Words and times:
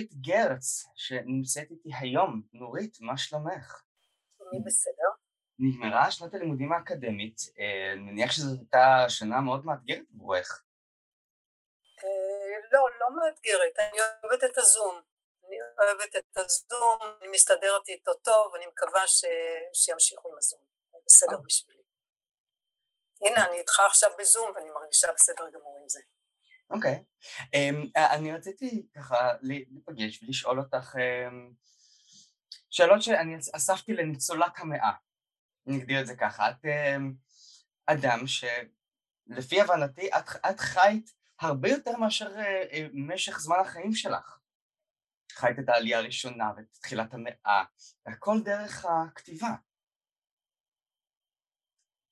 נורית 0.00 0.14
גרץ, 0.14 0.84
שנמצאת 0.94 1.70
איתי 1.70 1.90
היום. 2.00 2.42
נורית, 2.52 2.96
מה 3.00 3.16
שלומך? 3.16 3.82
אני 4.40 4.60
בסדר. 4.66 5.10
נגמרה 5.58 6.10
שנת 6.10 6.34
הלימודים 6.34 6.72
האקדמית, 6.72 7.36
אה, 7.58 7.92
אני 7.92 8.00
מניח 8.00 8.32
שזאת 8.32 8.58
הייתה 8.58 9.04
שנה 9.08 9.40
מאוד 9.40 9.64
מאתגרת 9.64 10.04
עבורך. 10.14 10.64
אה, 11.98 12.56
לא, 12.72 12.80
לא 13.00 13.06
מאתגרת, 13.16 13.78
אני 13.78 13.98
אוהבת 14.00 14.44
את 14.44 14.58
הזום. 14.58 15.00
אני 15.44 15.56
אוהבת 15.78 16.16
את 16.16 16.36
הזום, 16.36 16.98
אני 17.20 17.28
מסתדרת 17.28 17.88
איתו 17.88 18.14
טוב, 18.14 18.54
אני 18.54 18.66
מקווה 18.66 19.06
ש... 19.06 19.24
שימשיכו 19.74 20.28
עם 20.28 20.38
הזום. 20.38 20.60
בסדר 21.06 21.36
אה. 21.36 21.42
בשבילי. 21.46 21.82
הנה, 23.20 23.46
אני 23.46 23.58
איתך 23.58 23.80
עכשיו 23.80 24.10
בזום 24.18 24.52
ואני 24.54 24.70
מרגישה 24.70 25.12
בסדר 25.12 25.50
גמור 25.50 25.78
עם 25.82 25.88
זה. 25.88 26.00
אוקיי. 26.70 26.94
Okay. 26.94 27.04
אמ, 27.54 27.82
um, 27.82 28.00
אני 28.14 28.32
רציתי 28.32 28.86
ככה 28.96 29.32
להיפגש 29.42 30.22
ולשאול 30.22 30.58
אותך 30.58 30.94
um, 30.94 31.54
שאלות 32.70 33.02
שאני 33.02 33.38
אספתי 33.56 33.92
לניצולת 33.92 34.52
המאה, 34.58 34.92
נגדיר 35.66 36.00
את 36.00 36.06
זה 36.06 36.16
ככה. 36.16 36.50
את 36.50 36.64
um, 36.64 37.02
אדם 37.86 38.18
שלפי 38.26 39.60
הבנתי 39.60 40.08
את, 40.08 40.30
את 40.50 40.60
חיית 40.60 41.10
הרבה 41.40 41.68
יותר 41.68 41.96
מאשר 41.96 42.34
uh, 42.36 42.72
uh, 42.72 42.76
משך 42.92 43.38
זמן 43.38 43.56
החיים 43.60 43.92
שלך. 43.92 44.38
חיית 45.32 45.58
את 45.58 45.68
העלייה 45.68 45.98
הראשונה 45.98 46.44
ואת 46.56 46.64
תחילת 46.82 47.14
המאה, 47.14 47.64
והכל 48.06 48.36
דרך 48.44 48.84
הכתיבה. 48.84 49.54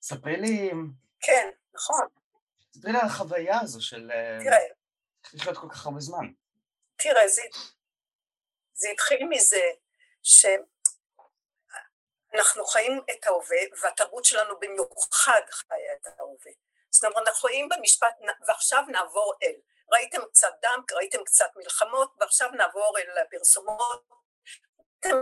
ספרי 0.02 0.37
לי... 0.37 0.71
כן, 1.21 1.51
נכון. 1.75 2.18
ספרי 2.78 2.92
לי 2.92 2.98
על 2.98 3.06
החוויה 3.06 3.60
הזו 3.60 3.80
של... 3.80 4.10
אה, 4.10 4.38
תראה. 4.45 4.59
לחיות 5.34 5.59
כל 5.59 5.68
כך 5.70 5.87
הרבה 5.87 6.00
זמן. 6.00 6.27
תראה, 6.96 7.29
זה, 7.29 7.43
זה 8.73 8.88
התחיל 8.88 9.26
מזה 9.29 9.70
שאנחנו 10.23 10.57
חיים 12.66 13.01
את 13.10 13.26
ההווה, 13.26 13.59
והתרבות 13.82 14.24
שלנו 14.24 14.60
במיוחד 14.60 15.40
חיה 15.51 15.95
את 16.01 16.07
ההווה. 16.07 16.52
זאת 16.90 17.04
אומרת, 17.04 17.16
אנחנו 17.26 17.48
חיים 17.48 17.68
במשפט, 17.68 18.15
ועכשיו 18.48 18.85
נעבור 18.88 19.35
אל. 19.42 19.54
ראיתם 19.92 20.20
קצת 20.24 20.52
דם, 20.63 20.82
ראיתם 20.92 21.24
קצת 21.24 21.51
מלחמות, 21.57 22.15
ועכשיו 22.20 22.51
נעבור 22.51 22.98
אל 22.98 23.18
הפרסומות. 23.18 24.09
ראיתם 25.04 25.18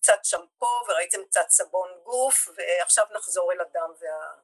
קצת 0.00 0.18
שמפו 0.22 0.66
וראיתם 0.88 1.24
קצת 1.24 1.46
סבון 1.48 1.90
גוף, 2.04 2.48
ועכשיו 2.56 3.06
נחזור 3.16 3.52
אל 3.52 3.60
הדם 3.60 3.92
וה... 4.00 4.34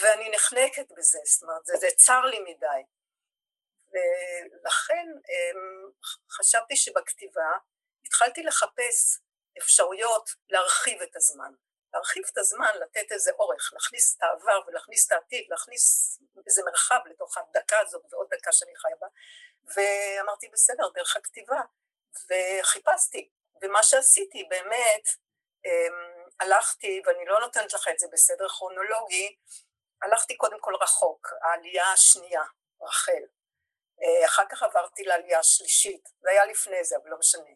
ואני 0.00 0.30
נחנקת 0.30 0.92
בזה, 0.96 1.18
זאת 1.24 1.42
אומרת, 1.42 1.66
זה, 1.66 1.76
זה 1.76 1.88
צר 1.96 2.20
לי 2.20 2.40
מדי. 2.40 2.82
ולכן 3.92 5.06
אמ, 5.28 5.90
חשבתי 6.30 6.76
שבכתיבה 6.76 7.50
התחלתי 8.04 8.42
לחפש 8.42 9.20
אפשרויות 9.58 10.30
להרחיב 10.48 11.02
את 11.02 11.16
הזמן. 11.16 11.52
להרחיב 11.92 12.24
את 12.32 12.38
הזמן, 12.38 12.72
לתת 12.80 13.12
איזה 13.12 13.30
אורך, 13.38 13.70
להכניס 13.72 14.16
את 14.16 14.22
העבר 14.22 14.60
ולהכניס 14.66 15.06
את 15.06 15.12
העתיד, 15.12 15.46
להכניס 15.48 16.18
איזה 16.46 16.62
מרחב 16.64 17.00
לתוך 17.06 17.38
הדקה 17.38 17.78
הזאת 17.78 18.02
ועוד 18.10 18.28
דקה 18.30 18.52
שאני 18.52 18.76
חיה 18.76 18.96
בה. 19.00 19.06
ואמרתי, 19.64 20.48
בסדר, 20.48 20.88
דרך 20.94 21.16
הכתיבה. 21.16 21.60
וחיפשתי, 22.28 23.28
ומה 23.62 23.82
שעשיתי 23.82 24.44
באמת, 24.44 25.08
אמ, 25.64 26.28
הלכתי, 26.40 27.02
ואני 27.06 27.24
לא 27.26 27.40
נותנת 27.40 27.72
לך 27.72 27.88
את 27.88 27.98
זה 27.98 28.06
בסדר 28.12 28.48
כרונולוגי, 28.48 29.36
הלכתי 30.02 30.36
קודם 30.36 30.60
כל 30.60 30.74
רחוק, 30.80 31.32
העלייה 31.42 31.92
השנייה, 31.92 32.42
רחל. 32.82 33.22
אה, 34.02 34.26
אחר 34.26 34.42
כך 34.50 34.62
עברתי 34.62 35.04
לעלייה 35.04 35.38
השלישית, 35.38 36.08
זה 36.20 36.30
היה 36.30 36.44
לפני 36.44 36.84
זה, 36.84 36.96
אבל 36.96 37.10
לא 37.10 37.18
משנה. 37.18 37.50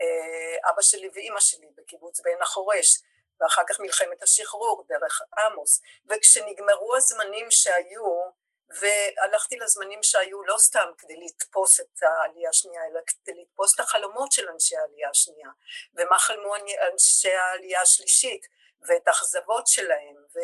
אה, 0.00 0.70
אבא 0.70 0.82
שלי 0.82 1.10
ואימא 1.14 1.40
שלי 1.40 1.66
בקיבוץ 1.76 2.20
בעין 2.20 2.42
החורש, 2.42 3.02
ואחר 3.40 3.62
כך 3.68 3.80
מלחמת 3.80 4.22
השחרור 4.22 4.84
דרך 4.88 5.22
עמוס. 5.38 5.80
וכשנגמרו 6.08 6.96
הזמנים 6.96 7.50
שהיו, 7.50 8.22
והלכתי 8.80 9.56
לזמנים 9.56 10.02
שהיו 10.02 10.42
לא 10.42 10.56
סתם 10.58 10.90
כדי 10.98 11.16
לתפוס 11.16 11.80
את 11.80 12.02
העלייה 12.02 12.50
השנייה, 12.50 12.82
אלא 12.86 13.00
כדי 13.06 13.42
לתפוס 13.42 13.74
את 13.74 13.80
החלומות 13.80 14.32
של 14.32 14.48
אנשי 14.48 14.76
העלייה 14.76 15.10
השנייה, 15.10 15.48
ומה 15.94 16.18
חלמו 16.18 16.54
אנשי 16.92 17.34
העלייה 17.34 17.80
השלישית, 17.80 18.46
ואת 18.88 19.08
האכזבות 19.08 19.66
שלהם, 19.66 20.16
ו... 20.34 20.38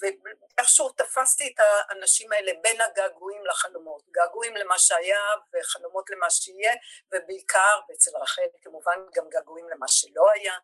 ואיכשהו 0.00 0.88
תפסתי 0.88 1.52
את 1.54 1.60
האנשים 1.60 2.32
האלה 2.32 2.52
בין 2.62 2.80
הגעגועים 2.80 3.46
לחלומות, 3.46 4.02
געגועים 4.10 4.56
למה 4.56 4.78
שהיה 4.78 5.20
וחלומות 5.54 6.10
למה 6.10 6.30
שיהיה, 6.30 6.72
ובעיקר, 7.12 7.80
ואצל 7.88 8.10
רחל 8.22 8.42
כמובן 8.62 9.06
גם 9.14 9.28
געגועים 9.28 9.68
למה 9.68 9.88
שלא 9.88 10.30
היה, 10.34 10.54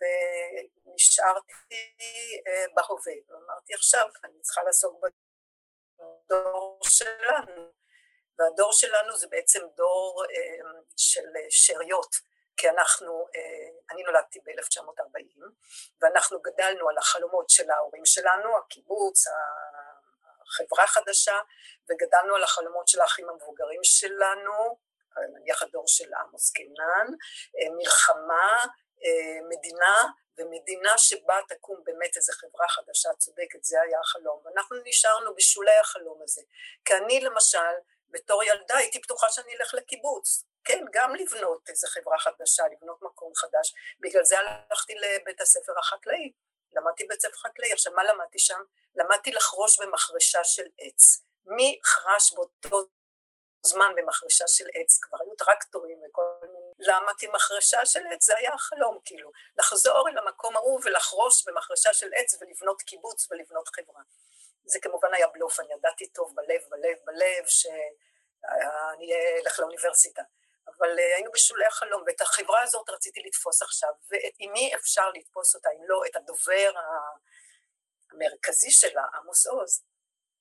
ונשארתי 0.00 1.52
אה, 2.46 2.64
בהווה, 2.74 3.14
ואמרתי 3.28 3.74
עכשיו 3.74 4.08
אני 4.24 4.40
צריכה 4.42 4.62
לעסוק 4.62 5.04
בדור 5.98 6.80
שלנו, 6.84 7.72
והדור 8.38 8.72
שלנו 8.72 9.16
זה 9.16 9.26
בעצם 9.30 9.60
דור 9.76 10.24
אה, 10.30 10.80
של 10.96 11.28
שאריות, 11.50 12.16
כי 12.56 12.68
אנחנו, 12.68 13.26
אה, 13.36 13.68
אני 13.90 14.02
נולדתי 14.02 14.38
ב-1940 14.44 15.40
ואנחנו 16.00 16.40
גדלנו 16.42 16.88
על 16.88 16.98
החלומות 16.98 17.50
של 17.50 17.70
ההורים 17.70 18.04
שלנו, 18.04 18.58
הקיבוץ, 18.58 19.24
החברה 20.42 20.84
החדשה, 20.84 21.38
וגדלנו 21.90 22.34
על 22.34 22.42
החלומות 22.42 22.88
של 22.88 23.00
האחים 23.00 23.28
המבוגרים 23.28 23.80
שלנו, 23.84 24.86
נניח 25.34 25.62
הדור 25.62 25.84
של 25.86 26.14
עמוס 26.14 26.50
קינן, 26.50 27.06
מלחמה, 27.76 28.64
מדינה 29.48 29.94
ומדינה 30.38 30.98
שבה 30.98 31.38
תקום 31.48 31.80
באמת 31.84 32.16
איזו 32.16 32.32
חברה 32.32 32.68
חדשה 32.68 33.08
צודקת, 33.18 33.64
זה 33.64 33.76
היה 33.82 34.00
החלום. 34.00 34.42
ואנחנו 34.44 34.76
נשארנו 34.84 35.34
בשולי 35.34 35.78
החלום 35.80 36.18
הזה. 36.22 36.42
כי 36.84 36.94
אני 36.94 37.20
למשל, 37.20 37.74
בתור 38.10 38.42
ילדה 38.44 38.76
הייתי 38.76 38.98
בטוחה 38.98 39.30
שאני 39.30 39.56
אלך 39.56 39.74
לקיבוץ. 39.74 40.44
כן, 40.64 40.84
גם 40.92 41.14
לבנות 41.14 41.68
איזו 41.68 41.86
חברה 41.86 42.18
חדשה, 42.18 42.62
לבנות 42.72 43.02
מקום 43.02 43.32
חדש. 43.34 43.74
בגלל 44.00 44.24
זה 44.24 44.36
הלכתי 44.38 44.94
לבית 44.94 45.40
הספר 45.40 45.78
החקלאי. 45.78 46.32
למדתי 46.72 47.04
בית 47.04 47.20
ספר 47.20 47.36
חקלאי. 47.36 47.72
עכשיו, 47.72 47.92
מה 47.92 48.04
למדתי 48.04 48.38
שם? 48.38 48.60
למדתי 48.94 49.32
לחרוש 49.32 49.80
במחרשה 49.80 50.44
של 50.44 50.66
עץ. 50.78 51.22
מי 51.46 51.80
חרש 51.84 52.32
באותו 52.32 52.88
זמן 53.66 53.92
במחרשה 53.96 54.44
של 54.46 54.64
עץ? 54.74 54.98
כבר 55.02 55.18
היו 55.20 55.34
טרקטורים 55.34 55.98
וכל 56.08 56.22
מיני 56.42 56.66
למה? 56.78 57.12
כי 57.18 57.26
מחרשה 57.26 57.86
של 57.86 58.00
עץ 58.12 58.24
זה 58.24 58.36
היה 58.36 58.54
החלום, 58.54 58.98
כאילו, 59.04 59.30
לחזור 59.58 60.08
אל 60.08 60.18
המקום 60.18 60.56
ההוא 60.56 60.80
ולחרוש 60.84 61.48
במחרשה 61.48 61.92
של 61.92 62.10
עץ 62.14 62.34
ולבנות 62.40 62.82
קיבוץ 62.82 63.30
ולבנות 63.30 63.68
חברה. 63.68 64.02
זה 64.66 64.78
כמובן 64.82 65.14
היה 65.14 65.26
בלוף, 65.28 65.60
אני 65.60 65.72
ידעתי 65.72 66.08
טוב 66.08 66.34
בלב, 66.34 66.60
בלב, 66.70 66.96
בלב, 67.04 67.46
שאני 67.46 69.12
אלך 69.42 69.60
לאוניברסיטה. 69.60 70.22
אבל 70.68 70.98
אה, 70.98 71.14
היינו 71.14 71.32
בשולי 71.32 71.66
החלום, 71.66 72.02
ואת 72.06 72.20
החברה 72.20 72.62
הזאת 72.62 72.90
רציתי 72.90 73.20
לתפוס 73.20 73.62
עכשיו, 73.62 73.90
ועם 74.10 74.52
מי 74.52 74.74
אפשר 74.74 75.10
לתפוס 75.10 75.54
אותה, 75.54 75.68
אם 75.70 75.84
לא 75.88 76.00
את 76.06 76.16
הדובר 76.16 76.72
המרכזי 78.12 78.70
שלה, 78.70 79.02
עמוס 79.14 79.46
עוז. 79.46 79.82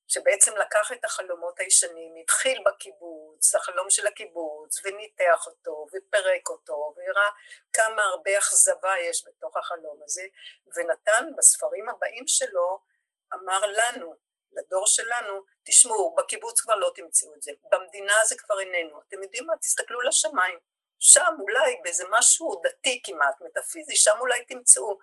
שבעצם 0.08 0.58
לקח 0.58 0.92
את 0.92 1.06
החלומות 1.06 1.60
הישנים, 1.60 2.16
התחיל 2.22 2.64
בקיבוץ, 2.66 3.56
החלום 3.56 3.90
של 3.90 4.08
הקיבוץ, 4.08 4.86
וניתח 4.86 5.48
אותו, 5.48 5.86
ופירק 5.94 6.50
אותו, 6.50 6.94
והראה 6.98 7.30
כמה 7.74 8.04
הרבה 8.04 8.38
אכזבה 8.38 8.94
יש 9.00 9.28
בתוך 9.28 9.58
החלום 9.58 10.00
הזה, 10.04 10.24
ונתן 10.76 11.30
בספרים 11.38 11.90
הבאים 11.90 12.28
שלו, 12.28 12.80
אמר 13.34 13.62
לנו, 13.66 14.16
לדור 14.52 14.88
שלנו, 14.88 15.42
תשמעו, 15.64 16.16
בקיבוץ 16.18 16.62
כבר 16.62 16.76
לא 16.76 16.92
תמצאו 16.96 17.36
את 17.36 17.42
זה, 17.42 17.52
במדינה 17.72 18.14
זה 18.26 18.36
כבר 18.38 18.60
איננו, 18.60 19.02
אתם 19.08 19.24
יודעים 19.24 19.46
מה? 19.46 19.54
תסתכלו 19.58 20.02
לשמיים, 20.02 20.60
שם 21.00 21.34
אולי 21.40 21.80
באיזה 21.84 22.04
משהו 22.10 22.62
דתי 22.64 23.02
כמעט, 23.06 23.42
מטאפיזי, 23.42 23.96
שם 23.96 24.16
אולי 24.20 24.46
תמצאו. 24.46 24.98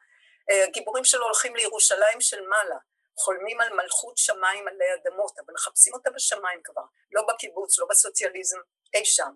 אה, 0.51 0.65
הגיבורים 0.65 1.05
שלו 1.05 1.25
הולכים 1.25 1.57
לירושלים 1.57 2.21
של 2.21 2.41
מעלה, 2.41 2.77
חולמים 3.19 3.61
על 3.61 3.73
מלכות 3.73 4.19
שמיים 4.19 4.69
עלי 4.69 4.95
אדמות, 4.95 5.39
אבל 5.39 5.55
מחפשים 5.55 5.95
אותה 5.95 6.11
בשמיים 6.11 6.61
כבר, 6.65 6.83
לא 7.13 7.23
בקיבוץ, 7.29 7.79
לא 7.79 7.87
בסוציאליזם, 7.91 8.59
אי 8.95 9.05
שם. 9.05 9.35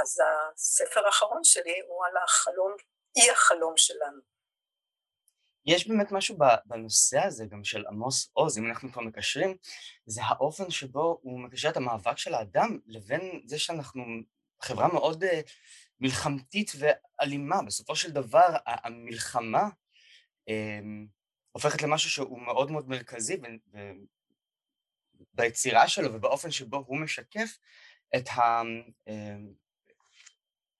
אז 0.00 0.20
הספר 0.54 1.06
האחרון 1.06 1.44
שלי 1.44 1.80
הוא 1.86 2.06
על 2.06 2.16
החלום, 2.16 2.76
אי 3.16 3.30
החלום 3.30 3.76
שלנו. 3.76 4.37
יש 5.68 5.88
באמת 5.88 6.12
משהו 6.12 6.38
בנושא 6.64 7.20
הזה 7.20 7.46
גם 7.46 7.64
של 7.64 7.86
עמוס 7.86 8.30
עוז, 8.32 8.58
אם 8.58 8.66
אנחנו 8.66 8.92
כבר 8.92 9.02
מקשרים, 9.02 9.56
זה 10.06 10.20
האופן 10.24 10.70
שבו 10.70 11.18
הוא 11.22 11.40
מקשר 11.40 11.68
את 11.68 11.76
המאבק 11.76 12.18
של 12.18 12.34
האדם 12.34 12.78
לבין 12.86 13.42
זה 13.46 13.58
שאנחנו 13.58 14.04
חברה 14.62 14.88
מאוד 14.92 15.24
אה, 15.24 15.40
מלחמתית 16.00 16.72
ואלימה. 16.78 17.62
בסופו 17.62 17.96
של 17.96 18.10
דבר 18.10 18.56
המלחמה 18.66 19.68
אמ, 20.48 21.06
הופכת 21.52 21.82
למשהו 21.82 22.10
שהוא 22.10 22.40
מאוד 22.40 22.70
מאוד 22.70 22.88
מרכזי 22.88 23.36
ביצירה 25.32 25.88
שלו 25.88 26.14
ובאופן 26.14 26.50
שבו 26.50 26.84
הוא 26.86 26.98
משקף 26.98 27.58
את, 28.16 28.28
ה, 28.28 28.62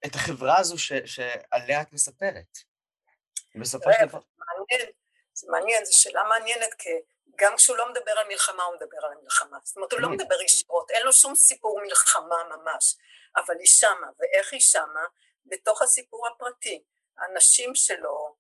את 0.07 0.15
החברה 0.15 0.59
הזו 0.59 0.79
ש, 0.79 0.93
שעליה 0.93 1.83
את 1.83 1.93
מספרת. 1.93 2.59
בסופו 3.61 3.91
של 4.01 4.07
דבר... 4.07 4.21
מעניין, 4.71 4.93
זה 5.35 5.47
מעניין, 5.51 5.85
זו 5.85 6.01
שאלה 6.01 6.25
מעניינת, 6.25 6.75
כי 6.75 6.91
גם 7.37 7.57
כשהוא 7.57 7.77
לא 7.77 7.91
מדבר 7.91 8.13
על 8.19 8.29
מלחמה, 8.29 8.65
הוא 8.65 8.75
מדבר 8.75 8.99
על 9.03 9.13
המלחמה. 9.13 9.59
זאת 9.65 9.77
אומרת, 9.77 9.93
הוא 9.93 10.01
לא 10.01 10.09
מדבר 10.09 10.43
ישירות, 10.43 10.91
אין 10.91 11.03
לו 11.07 11.13
שום 11.13 11.35
סיפור 11.35 11.81
מלחמה 11.81 12.37
ממש, 12.57 12.97
אבל 13.37 13.55
היא 13.59 13.67
שמה, 13.67 14.07
ואיך 14.19 14.53
היא 14.53 14.61
שמה? 14.61 15.05
בתוך 15.47 15.83
הסיפור 15.83 16.27
הפרטי. 16.27 16.83
הנשים 17.19 17.75
שלו, 17.75 18.37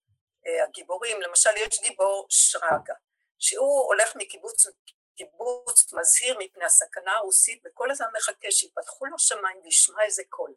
אה, 0.46 0.64
הגיבורים, 0.64 1.20
למשל 1.20 1.50
יש 1.56 1.80
גיבור 1.82 2.26
שרגא, 2.30 2.94
שהוא 3.38 3.84
הולך 3.86 4.16
מקיבוץ 4.16 4.66
לקיבוץ, 4.66 5.92
מזהיר 5.92 6.38
מפני 6.38 6.64
הסכנה 6.64 7.16
הרוסית, 7.16 7.62
וכל 7.66 7.90
הזמן 7.90 8.06
מחכה 8.16 8.50
שיפתחו 8.50 9.06
לו 9.06 9.18
שמיים 9.18 9.60
וישמע 9.64 10.02
איזה 10.04 10.22
קול. 10.28 10.54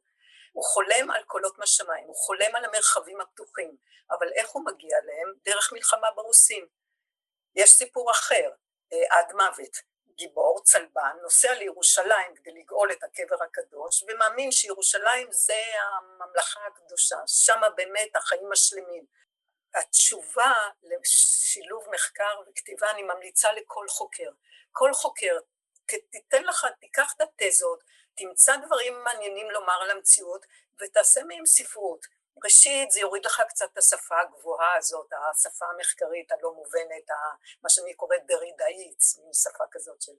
הוא 0.51 0.63
חולם 0.63 1.12
על 1.12 1.24
קולות 1.24 1.57
מהשמיים, 1.59 2.07
הוא 2.07 2.15
חולם 2.15 2.56
על 2.56 2.65
המרחבים 2.65 3.21
הפתוחים, 3.21 3.77
אבל 4.12 4.33
איך 4.33 4.50
הוא 4.50 4.65
מגיע 4.65 4.98
אליהם? 4.98 5.33
דרך 5.45 5.74
מלחמה 5.74 6.07
ברוסים. 6.15 6.68
יש 7.56 7.69
סיפור 7.69 8.12
אחר, 8.12 8.50
אה, 8.94 9.18
עד 9.18 9.31
מוות, 9.31 9.77
גיבור, 10.15 10.62
צלבן, 10.63 11.15
נוסע 11.21 11.53
לירושלים 11.53 12.36
כדי 12.36 12.51
לגאול 12.51 12.92
את 12.92 13.03
הקבר 13.03 13.44
הקדוש, 13.44 14.03
ומאמין 14.03 14.51
שירושלים 14.51 15.27
זה 15.31 15.62
הממלכה 15.81 16.59
הקדושה, 16.68 17.18
שמה 17.27 17.69
באמת 17.69 18.15
החיים 18.15 18.51
השלמים. 18.51 19.06
התשובה 19.75 20.53
לשילוב 20.83 21.88
מחקר 21.94 22.42
וכתיבה 22.48 22.92
אני 22.92 23.03
ממליצה 23.03 23.51
לכל 23.51 23.86
חוקר. 23.89 24.30
כל 24.71 24.94
חוקר, 24.94 25.38
תיתן 25.86 26.44
לך, 26.44 26.68
תיקח 26.80 27.13
את 27.18 27.21
התזות, 27.21 27.83
תמצא 28.16 28.58
דברים 28.58 29.04
מעניינים 29.04 29.52
לומר 29.52 29.81
על 29.84 29.92
המציאות 29.92 30.46
ותעשה 30.81 31.24
מהם 31.24 31.46
ספרות. 31.46 32.06
ראשית 32.44 32.92
זה 32.92 33.00
יוריד 33.00 33.25
לך 33.25 33.42
קצת 33.50 33.69
את 33.74 33.78
השפה 33.78 34.19
הגבוהה 34.22 34.78
הזאת, 34.78 35.08
השפה 35.31 35.66
המחקרית 35.66 36.31
הלא 36.31 36.54
מובנת, 36.54 37.10
מה 37.63 37.69
שאני 37.69 37.94
קוראת 37.94 38.25
דרידאית, 38.25 39.02
שפה 39.34 39.63
כזאת 39.72 40.02
של... 40.02 40.12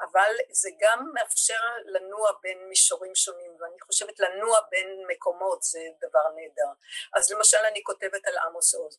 אבל 0.00 0.36
זה 0.50 0.70
גם 0.80 1.10
מאפשר 1.14 1.60
לנוע 1.84 2.30
בין 2.42 2.68
מישורים 2.68 3.14
שונים, 3.14 3.56
ואני 3.60 3.80
חושבת 3.80 4.20
לנוע 4.20 4.60
בין 4.70 5.04
מקומות 5.08 5.62
זה 5.62 5.80
דבר 6.00 6.28
נהדר. 6.36 6.72
אז 7.16 7.32
למשל 7.32 7.64
אני 7.68 7.82
כותבת 7.82 8.26
על 8.26 8.38
עמוס 8.38 8.74
עוז, 8.74 8.98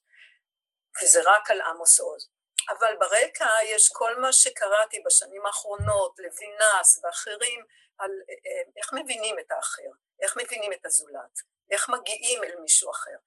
וזה 1.04 1.22
רק 1.26 1.52
על 1.52 1.62
עמוס 1.62 2.00
עוז. 2.00 2.30
אבל 2.70 2.96
ברקע 3.00 3.50
יש 3.64 3.90
כל 3.94 4.20
מה 4.20 4.34
שקראתי 4.34 5.00
בשנים 5.06 5.46
האחרונות, 5.46 6.20
לוינס 6.20 7.00
ואחרים, 7.04 7.66
על 8.00 8.12
אה, 8.30 8.34
אה, 8.34 8.64
איך 8.78 8.94
מבינים 8.94 9.40
את 9.40 9.52
האחר, 9.52 9.92
איך 10.22 10.38
מבינים 10.38 10.74
את 10.74 10.86
הזולת, 10.86 11.40
איך 11.72 11.90
מגיעים 11.90 12.44
אל 12.44 12.60
מישהו 12.62 12.92
אחר. 12.92 13.18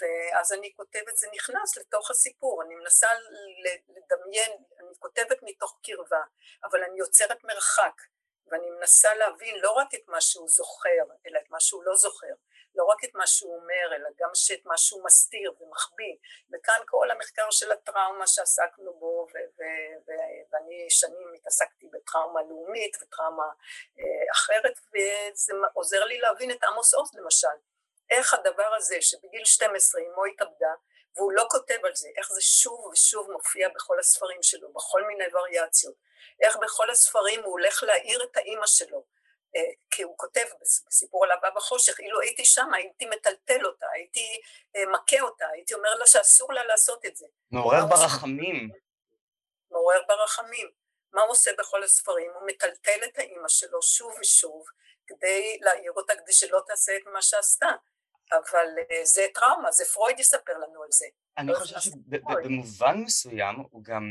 ואז 0.00 0.52
אני 0.52 0.72
כותבת, 0.76 1.16
זה 1.16 1.26
נכנס 1.34 1.76
לתוך 1.76 2.10
הסיפור, 2.10 2.62
אני 2.62 2.74
מנסה 2.74 3.08
לדמיין, 3.88 4.52
אני 4.80 4.94
כותבת 4.98 5.38
מתוך 5.42 5.78
קרבה, 5.82 6.22
אבל 6.64 6.82
אני 6.84 6.98
יוצרת 6.98 7.44
מרחק, 7.44 8.00
ואני 8.46 8.70
מנסה 8.70 9.14
להבין 9.14 9.60
לא 9.60 9.70
רק 9.70 9.94
את 9.94 10.08
מה 10.08 10.20
שהוא 10.20 10.48
זוכר, 10.48 11.04
אלא 11.26 11.38
את 11.38 11.50
מה 11.50 11.60
שהוא 11.60 11.84
לא 11.84 11.96
זוכר, 11.96 12.34
לא 12.74 12.84
רק 12.84 13.04
את 13.04 13.14
מה 13.14 13.26
שהוא 13.26 13.56
אומר, 13.56 13.96
אלא 13.96 14.08
גם 14.18 14.30
את 14.54 14.64
מה 14.64 14.78
שהוא 14.78 15.04
מסתיר 15.04 15.62
ומחביא, 15.62 16.16
וכאן 16.52 16.80
כל 16.86 17.10
המחקר 17.10 17.50
של 17.50 17.72
הטראומה 17.72 18.26
שעסקנו 18.26 18.94
בו, 18.94 19.26
ו- 19.32 19.50
ו- 19.58 19.96
ו- 20.06 20.23
ואני 20.54 20.86
שנים 20.90 21.32
התעסקתי 21.36 21.86
בטראומה 21.92 22.40
לאומית 22.42 22.96
וטראומה 23.02 23.44
אה, 23.98 24.32
אחרת, 24.32 24.78
וזה 24.88 25.52
עוזר 25.74 26.04
לי 26.04 26.18
להבין 26.18 26.50
את 26.50 26.64
עמוס 26.64 26.94
עוז 26.94 27.10
למשל, 27.14 27.56
איך 28.10 28.34
הדבר 28.34 28.74
הזה 28.76 28.96
שבגיל 29.00 29.44
12 29.44 30.00
אמו 30.00 30.24
התאבדה, 30.24 30.74
והוא 31.16 31.32
לא 31.32 31.46
כותב 31.50 31.78
על 31.84 31.94
זה, 31.94 32.08
איך 32.16 32.32
זה 32.32 32.42
שוב 32.42 32.86
ושוב 32.92 33.30
מופיע 33.30 33.68
בכל 33.68 33.98
הספרים 33.98 34.42
שלו, 34.42 34.72
בכל 34.72 35.04
מיני 35.04 35.24
וריאציות, 35.32 35.94
איך 36.42 36.56
בכל 36.56 36.90
הספרים 36.90 37.40
הוא 37.44 37.52
הולך 37.52 37.82
להעיר 37.82 38.24
את 38.24 38.36
האימא 38.36 38.66
שלו, 38.66 39.04
אה, 39.56 39.60
כי 39.90 40.02
הוא 40.02 40.14
כותב 40.18 40.44
בסיפור 40.60 41.24
על 41.24 41.30
הבא 41.30 41.50
בחושך, 41.56 42.00
אילו 42.00 42.20
הייתי 42.20 42.44
שם 42.44 42.74
הייתי 42.74 43.06
מטלטל 43.06 43.66
אותה, 43.66 43.86
הייתי 43.92 44.40
אה, 44.76 44.86
מכה 44.92 45.20
אותה, 45.20 45.46
הייתי 45.52 45.74
אומר 45.74 45.94
לה 45.94 46.06
שאסור 46.06 46.52
לה 46.52 46.64
לעשות 46.64 47.06
את 47.06 47.16
זה. 47.16 47.26
מעורר 47.50 47.86
ברחמים. 47.86 48.70
מעורר 49.84 50.02
ברחמים. 50.08 50.70
מה 51.12 51.22
הוא 51.22 51.30
עושה 51.30 51.50
בכל 51.58 51.82
הספרים? 51.82 52.30
הוא 52.34 52.48
מטלטל 52.48 53.04
את 53.04 53.18
האימא 53.18 53.48
שלו 53.48 53.82
שוב 53.82 54.14
ושוב 54.20 54.64
כדי 55.06 55.58
להעיר 55.60 55.92
אותה, 55.96 56.12
כדי 56.22 56.32
שלא 56.32 56.60
תעשה 56.66 56.92
את 56.96 57.02
מה 57.12 57.22
שעשתה. 57.22 57.68
אבל 58.32 58.66
אה, 58.90 59.04
זה 59.04 59.26
טראומה, 59.34 59.72
זה 59.72 59.84
פרויד 59.84 60.20
יספר 60.20 60.52
לנו 60.52 60.82
על 60.82 60.88
זה. 60.90 61.06
אני 61.38 61.48
לא 61.48 61.58
חושב 61.58 61.80
שבמובן 61.80 62.96
מסוים 63.04 63.56
הוא 63.70 63.84
גם 63.84 64.02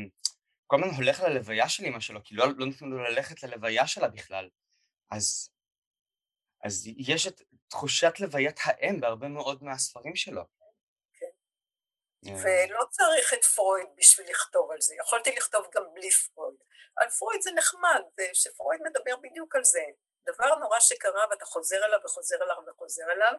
כל 0.68 0.84
הזמן 0.84 0.96
הולך 0.96 1.20
ללוויה 1.20 1.70
של 1.70 1.86
אמא 1.86 2.00
שלו, 2.00 2.19
כי 2.24 2.36
לא, 2.36 2.46
לא 2.58 2.66
נתנו 2.66 2.90
לו 2.90 3.04
ללכת 3.04 3.44
ללוויה 3.44 3.88
שלה 3.88 4.08
בכלל. 4.08 4.50
אז, 5.12 5.50
אז 6.64 6.88
יש 6.98 7.28
את 7.28 7.42
תחושת 7.68 8.19
לוויית 8.19 8.60
האם 8.64 9.00
בהרבה 9.00 9.28
מאוד 9.28 9.64
מהספרים 9.64 10.16
שלו. 10.16 10.44
כן. 12.25 12.34
ולא 12.44 12.84
צריך 12.90 13.34
את 13.34 13.46
פרויד 13.46 13.88
בשביל 13.96 14.30
לכתוב 14.30 14.72
על 14.72 14.81
זה, 14.81 14.96
יכולתי 15.00 15.31
לכתוב 15.31 15.68
גם 15.75 15.84
בלי 15.94 16.12
פרויד. 16.12 16.58
על 16.96 17.10
פרויד 17.10 17.42
זה 17.42 17.52
נחמד, 17.52 18.02
שפרויד 18.34 18.81
מדבר 18.84 19.16
בדיוק 19.22 19.56
על 19.56 19.64
זה. 19.64 19.84
דבר 20.25 20.56
נורא 20.56 20.80
שקרה 20.80 21.25
ואתה 21.30 21.46
חוזר 21.46 21.86
אליו 21.86 22.00
וחוזר 22.06 22.44
אליו 22.44 22.58
וחוזר 22.68 23.12
אליו 23.12 23.34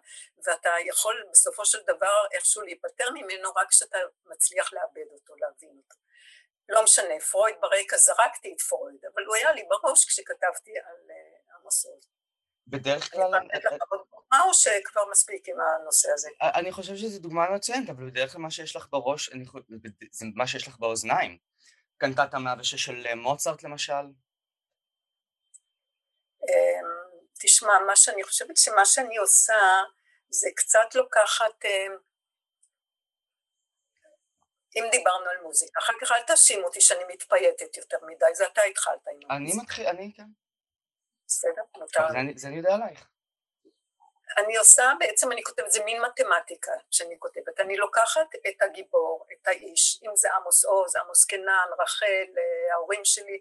ואתה 0.45 0.71
יכול 0.87 1.25
בסופו 1.31 1.67
של 1.67 1.83
דבר 1.83 2.27
איכשהו 2.33 2.63
להיפטר 2.63 3.11
ממנו 3.11 3.53
רק 3.57 3.69
כשאתה 3.71 3.99
מצליח 4.25 4.73
לאבד 4.73 5.11
אותו, 5.13 5.35
להבין 5.37 5.77
אותו. 5.77 5.97
לא 6.69 6.85
משנה, 6.85 7.21
פרויד 7.31 7.57
ברקע 7.61 7.97
זרקתי 7.97 8.53
את 8.57 8.61
פרויד, 8.61 9.05
אבל 9.15 9.25
הוא 9.25 9.35
היה 9.35 9.53
לי 9.53 9.65
בראש 9.69 10.05
כשכתבתי 10.05 10.79
על 10.79 10.97
uh, 11.09 11.55
עמוס 11.55 11.87
עוז. 11.87 12.14
בדרך 12.67 13.13
כלל... 13.13 13.31
מה 14.33 14.43
או 14.43 14.55
שכבר 14.55 15.03
מספיק 15.11 15.49
עם 15.49 15.57
הנושא 15.61 16.09
הזה? 16.15 16.29
אני 16.43 16.73
חושב 16.73 16.97
שזו 16.97 17.21
דוגמה 17.21 17.51
מצוינת, 17.51 17.91
אבל 17.91 18.11
בדרך 18.11 18.33
כלל 18.33 18.41
מה 18.41 18.51
שיש 18.51 18.77
לך 18.77 18.87
בראש, 18.91 19.31
זה 20.11 20.27
מה 20.35 20.47
שיש 20.47 20.69
לך 20.69 20.79
באוזניים. 20.79 21.39
קנטטה 21.99 22.39
106 22.39 22.75
של 22.85 23.07
אה, 23.07 23.15
מוצרט 23.15 23.63
למשל. 23.63 24.05
אמ, 26.43 26.89
תשמע, 27.41 27.73
מה 27.87 27.97
שאני 27.97 28.25
חושבת 28.25 28.57
שמה 28.57 28.85
שאני 28.85 29.17
עושה 29.17 29.83
זה 30.29 30.49
קצת 30.57 30.95
לוקחת, 30.95 31.65
אמ, 31.65 31.97
אם 34.77 34.85
דיברנו 34.91 35.27
על 35.31 35.43
מוזיקה, 35.43 35.81
אחר 35.81 35.93
כך 36.01 36.13
אל 36.13 36.23
תאשים 36.23 36.65
אותי 36.65 36.81
שאני 36.81 37.05
מתפייטת 37.09 37.77
יותר 37.77 37.97
מדי, 38.07 38.35
זה 38.35 38.47
אתה 38.47 38.63
התחלת 38.63 39.09
עם 39.09 39.31
המוזיקה. 39.31 39.35
אני 39.37 39.63
מתחיל, 39.63 39.87
אני 39.87 40.13
כן. 40.17 40.44
בסדר. 41.39 41.63
זה 42.37 42.49
אני 42.49 42.57
יודע 42.57 42.75
עלייך. 42.75 43.07
אני 44.37 44.57
עושה, 44.57 44.93
בעצם 44.99 45.33
אני 45.33 45.43
כותבת, 45.43 45.71
זה 45.71 45.85
מין 45.85 46.03
מתמטיקה 46.03 46.73
שאני 46.91 47.17
כותבת, 47.19 47.61
אני 47.61 47.77
לוקחת 47.77 48.35
את 48.49 48.63
הגיבור, 48.63 49.27
את 49.33 49.49
האיש, 49.49 50.01
אם 50.03 50.17
זה 50.17 50.29
עמוס 50.35 50.65
עוז, 50.65 50.97
עמוס 50.97 51.25
קנן, 51.25 51.69
רחל, 51.81 52.07
אה, 52.39 52.75
ההורים 52.75 53.05
שלי, 53.05 53.41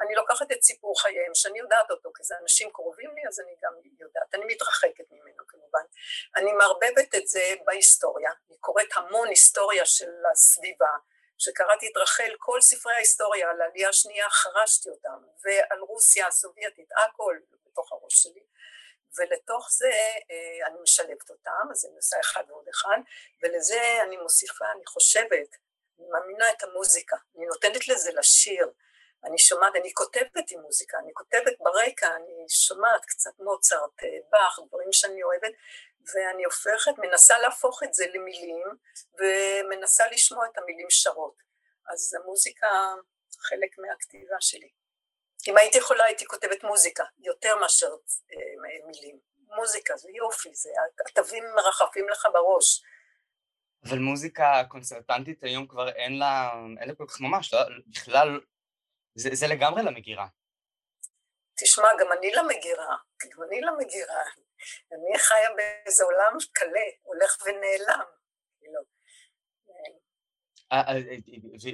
אני 0.00 0.14
לוקחת 0.14 0.52
את 0.52 0.62
סיפור 0.62 1.00
חייהם, 1.00 1.34
שאני 1.34 1.58
יודעת 1.58 1.90
אותו, 1.90 2.10
כי 2.14 2.24
זה 2.24 2.34
אנשים 2.42 2.70
קרובים 2.72 3.10
לי, 3.14 3.22
אז 3.28 3.40
אני 3.40 3.54
גם 3.62 3.72
יודעת, 4.00 4.34
אני 4.34 4.44
מתרחקת 4.44 5.04
ממנו 5.10 5.46
כמובן. 5.48 5.84
אני 6.36 6.52
מערבבת 6.52 7.14
את 7.14 7.28
זה 7.28 7.54
בהיסטוריה, 7.64 8.30
אני 8.48 8.56
קוראת 8.60 8.88
המון 8.96 9.28
היסטוריה 9.28 9.86
של 9.86 10.12
הסביבה, 10.32 10.96
כשקראתי 11.38 11.88
את 11.92 11.96
רחל, 11.96 12.34
כל 12.38 12.60
ספרי 12.60 12.92
ההיסטוריה 12.92 13.50
על 13.50 13.60
העלייה 13.60 13.88
השנייה 13.88 14.30
חרשתי 14.30 14.88
אותם, 14.90 15.18
ועל 15.42 15.78
רוסיה 15.80 16.26
הסובייטית, 16.26 16.88
הכל 16.96 17.38
בתוך 17.64 17.92
הראש 17.92 18.22
שלי. 18.22 18.44
ולתוך 19.18 19.68
זה 19.72 19.90
אה, 20.30 20.66
אני 20.66 20.80
משלבת 20.82 21.30
אותם, 21.30 21.66
אז 21.70 21.84
אני 21.84 21.96
עושה 21.96 22.16
אחד 22.20 22.44
ועוד 22.48 22.68
אחד, 22.68 22.98
ולזה 23.42 24.02
אני 24.02 24.16
מוסיפה, 24.16 24.64
אני 24.76 24.86
חושבת, 24.86 25.48
אני 25.98 26.06
מאמינה 26.08 26.50
את 26.50 26.62
המוזיקה, 26.62 27.16
אני 27.36 27.46
נותנת 27.46 27.88
לזה 27.88 28.12
לשיר, 28.12 28.70
אני 29.24 29.38
שומעת, 29.38 29.76
אני 29.76 29.94
כותבת 29.94 30.50
עם 30.50 30.60
מוזיקה, 30.60 30.98
אני 30.98 31.12
כותבת 31.14 31.52
ברקע, 31.58 32.16
אני 32.16 32.48
שומעת 32.48 33.04
קצת 33.04 33.30
מוצרט, 33.38 34.02
אה, 34.02 34.08
באך, 34.30 34.58
דברים 34.68 34.92
שאני 34.92 35.22
אוהבת, 35.22 35.52
ואני 36.14 36.44
הופכת, 36.44 36.92
מנסה 36.98 37.38
להפוך 37.38 37.82
את 37.82 37.94
זה 37.94 38.06
למילים, 38.14 38.66
ומנסה 39.18 40.04
לשמוע 40.12 40.46
את 40.46 40.58
המילים 40.58 40.86
שרות. 40.90 41.36
אז 41.92 42.14
המוזיקה 42.14 42.68
חלק 43.48 43.78
מהכתיבה 43.78 44.36
שלי. 44.40 44.70
אם 45.48 45.56
הייתי 45.56 45.78
יכולה 45.78 46.04
הייתי 46.04 46.26
כותבת 46.26 46.64
מוזיקה, 46.64 47.04
יותר 47.18 47.56
מאשר 47.56 47.90
אה, 48.32 48.86
מילים. 48.86 49.18
מוזיקה 49.56 49.96
זה 49.96 50.08
יופי, 50.14 50.54
זה 50.54 50.70
התווים 51.06 51.44
מרחפים 51.56 52.08
לך 52.08 52.28
בראש. 52.32 52.82
אבל 53.84 53.98
מוזיקה 53.98 54.62
קונצרטנטית 54.68 55.44
היום 55.44 55.66
כבר 55.66 55.88
אין 55.88 56.18
לה, 56.18 56.52
אין 56.80 56.88
לה 56.88 56.94
כל 56.94 57.04
כך 57.08 57.20
ממש, 57.20 57.54
לא, 57.54 57.60
בכלל 57.86 58.40
זה, 59.14 59.28
זה 59.32 59.46
לגמרי 59.46 59.82
למגירה. 59.82 60.26
תשמע, 61.60 61.88
גם 62.00 62.12
אני 62.18 62.32
לא 62.34 62.48
מגירה, 62.48 62.96
גם 63.30 63.42
אני 63.42 63.60
לא 63.60 63.78
מגירה. 63.78 64.22
אני 64.92 65.18
חיה 65.18 65.48
באיזה 65.56 66.04
עולם 66.04 66.38
קלה, 66.52 66.86
הולך 67.02 67.36
ונעלם. 67.46 68.04
כאילו. 68.60 68.80
אה, 70.72 70.80
אה, 70.88 71.00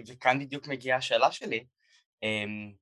וכאן 0.07 0.39
בדיוק 0.39 0.67
מגיעה 0.67 0.99
השאלה 0.99 1.33
שלי, 1.33 1.67
אמ, 2.23 2.73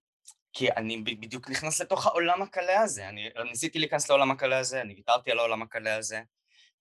כי 0.52 0.72
אני 0.72 1.02
בדיוק 1.02 1.50
נכנס 1.50 1.80
לתוך 1.80 2.06
העולם 2.06 2.42
הקלה 2.42 2.80
הזה, 2.80 3.08
אני 3.08 3.30
ניסיתי 3.50 3.78
להיכנס 3.78 4.08
לעולם 4.08 4.30
הקלה 4.30 4.58
הזה, 4.58 4.80
אני 4.80 4.94
ויתרתי 4.94 5.30
על 5.30 5.38
העולם 5.38 5.62
הקלה 5.62 5.96
הזה, 5.96 6.22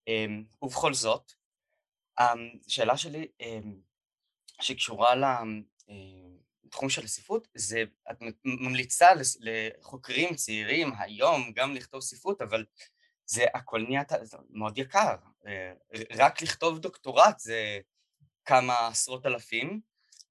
אמ, 0.08 0.44
ובכל 0.62 0.94
זאת, 0.94 1.32
השאלה 2.18 2.98
שלי 2.98 3.28
שקשורה 4.62 5.14
לתחום 6.66 6.90
של 6.90 7.04
הספרות, 7.04 7.48
זה 7.56 7.84
את 8.12 8.18
ממליצה 8.46 9.08
לחוקרים 9.40 10.36
צעירים 10.36 10.94
היום 11.00 11.52
גם 11.56 11.76
לכתוב 11.76 12.02
ספרות, 12.02 12.42
אבל 12.42 12.66
זה 13.30 13.46
הכל 13.54 13.82
נהיה 13.88 14.04
מאוד 14.50 14.78
יקר, 14.78 15.16
רק 16.16 16.42
לכתוב 16.42 16.80
דוקטורט 16.80 17.40
זה 17.40 17.80
כמה 18.46 18.88
עשרות 18.88 19.26
אלפים, 19.26 19.82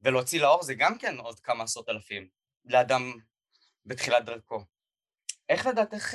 ולהוציא 0.03 0.41
לאור 0.41 0.62
זה 0.62 0.75
גם 0.75 0.99
כן 0.99 1.19
עוד 1.19 1.41
כמה 1.41 1.65
עשרות 1.65 1.88
אלפים, 1.88 2.29
לאדם 2.65 3.12
בתחילת 3.87 4.25
דרכו. 4.25 4.65
איך 5.49 5.67
לדעתך 5.67 6.15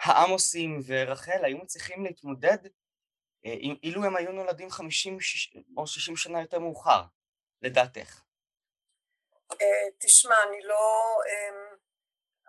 העמוסים 0.00 0.80
ורחל 0.86 1.44
היו 1.44 1.58
מצליחים 1.58 2.04
להתמודד 2.04 2.58
אה, 3.46 3.54
אילו 3.82 4.04
הם 4.04 4.16
היו 4.16 4.32
נולדים 4.32 4.70
50 4.70 5.18
או 5.76 5.86
60 5.86 6.16
שנה 6.16 6.40
יותר 6.40 6.58
מאוחר, 6.58 7.02
לדעתך? 7.62 8.20
אה, 9.52 9.90
תשמע, 9.98 10.34
אני 10.48 10.62
לא, 10.62 10.76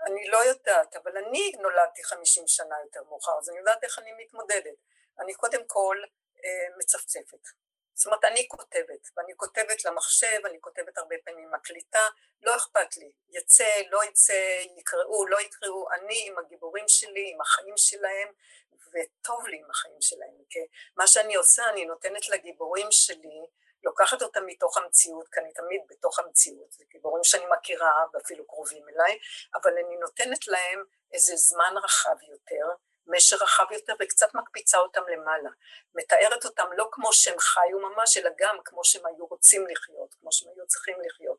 אני 0.06 0.28
לא 0.28 0.38
יודעת, 0.38 0.96
אבל 0.96 1.18
אני 1.18 1.52
נולדתי 1.62 2.04
50 2.04 2.48
שנה 2.48 2.76
יותר 2.84 3.04
מאוחר, 3.04 3.38
אז 3.40 3.50
אני 3.50 3.58
יודעת 3.58 3.84
איך 3.84 4.00
אני 4.00 4.12
מתמודדת. 4.18 4.78
אני 5.20 5.34
קודם 5.34 5.68
כל 5.68 5.98
אה, 6.46 6.78
מצפצפת. 6.78 7.48
זאת 7.94 8.06
אומרת, 8.06 8.26
אני 8.26 8.48
כותבת, 8.48 9.10
ואני 9.18 9.34
כותבת 9.38 9.86
למחשב, 9.86 10.40
אני 10.46 10.62
כותבת 10.62 10.98
הרבה 10.98 11.16
פעמים 11.26 11.52
מקליטה, 11.52 12.08
לא 12.42 12.56
אכפת 12.56 12.98
לי, 12.98 13.12
יצא, 13.30 13.82
לא 13.90 14.04
יצא, 14.04 14.62
יקראו, 14.78 15.28
לא 15.28 15.42
יקראו, 15.42 15.92
אני 15.92 16.28
עם 16.28 16.38
הגיבורים 16.38 16.86
שלי, 16.88 17.32
עם 17.34 17.42
החיים 17.42 17.78
שלהם, 17.78 18.28
וטוב 18.74 19.48
לי 19.48 19.58
עם 19.58 19.72
החיים 19.72 20.02
שלהם, 20.02 20.44
כי 20.50 20.60
מה 20.98 21.08
שאני 21.08 21.36
עושה, 21.36 21.70
אני 21.70 21.86
נותנת 21.86 22.30
לגיבורים 22.30 22.88
שלי, 22.92 23.46
לוקחת 23.86 24.22
אותם 24.22 24.46
מתוך 24.46 24.78
המציאות, 24.78 25.28
כי 25.34 25.40
אני 25.40 25.54
תמיד 25.54 25.82
בתוך 25.90 26.20
המציאות, 26.20 26.72
זה 26.72 26.84
גיבורים 26.92 27.24
שאני 27.24 27.46
מכירה 27.58 28.06
ואפילו 28.14 28.48
קרובים 28.48 28.86
אליי, 28.90 29.20
אבל 29.56 29.72
אני 29.72 29.98
נותנת 29.98 30.48
להם 30.48 30.84
איזה 31.14 31.36
זמן 31.36 31.76
רחב 31.84 32.16
יותר, 32.32 32.66
משך 33.08 33.42
רחב 33.42 33.66
יותר 33.72 33.94
וקצת 34.00 34.34
מקפיצה 34.34 34.78
אותם 34.78 35.02
למעלה. 35.08 35.50
מתארת 35.96 36.46
אותם 36.46 36.68
לא 36.78 36.90
כמו 36.92 37.14
שהם 37.14 37.40
חיו 37.40 37.80
ממש, 37.80 38.18
אלא 38.18 38.30
גם 38.38 38.58
כמו 38.66 38.84
שהם 38.84 39.06
היו 39.06 39.26
רוצים 39.26 39.68
לחיות, 39.68 40.14
כמו 40.14 40.32
שהם 40.32 40.50
היו 40.56 40.68
צריכים 40.68 40.98
לחיות. 41.06 41.38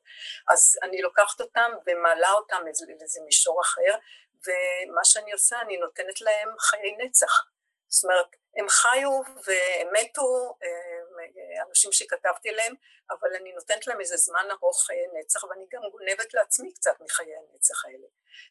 אז 0.48 0.78
אני 0.82 1.02
לוקחת 1.02 1.40
אותם 1.40 1.72
ומעלה 1.86 2.32
אותם 2.32 2.62
לאיזה 3.00 3.20
מישור 3.24 3.60
אחר, 3.60 3.94
ומה 4.46 5.04
שאני 5.04 5.32
עושה, 5.32 5.60
אני 5.60 5.76
נותנת 5.76 6.20
להם 6.20 6.58
חיי 6.58 6.96
נצח. 6.98 7.44
זאת 7.88 8.04
אומרת, 8.04 8.26
הם 8.56 8.68
חיו 8.68 9.10
והם 9.46 9.88
מתו, 9.92 10.58
אנשים 11.68 11.92
שכתבתי 11.92 12.50
להם, 12.50 12.74
אבל 13.10 13.34
אני 13.40 13.52
נותנת 13.52 13.86
להם 13.86 14.00
איזה 14.00 14.16
זמן 14.16 14.48
ארוך 14.50 14.82
חיי 14.86 15.06
נצח, 15.14 15.44
ואני 15.44 15.66
גם 15.70 15.82
גונבת 15.92 16.34
לעצמי 16.34 16.72
קצת 16.74 17.00
מחיי 17.00 17.32
הנצח 17.36 17.84
האלה. 17.84 18.06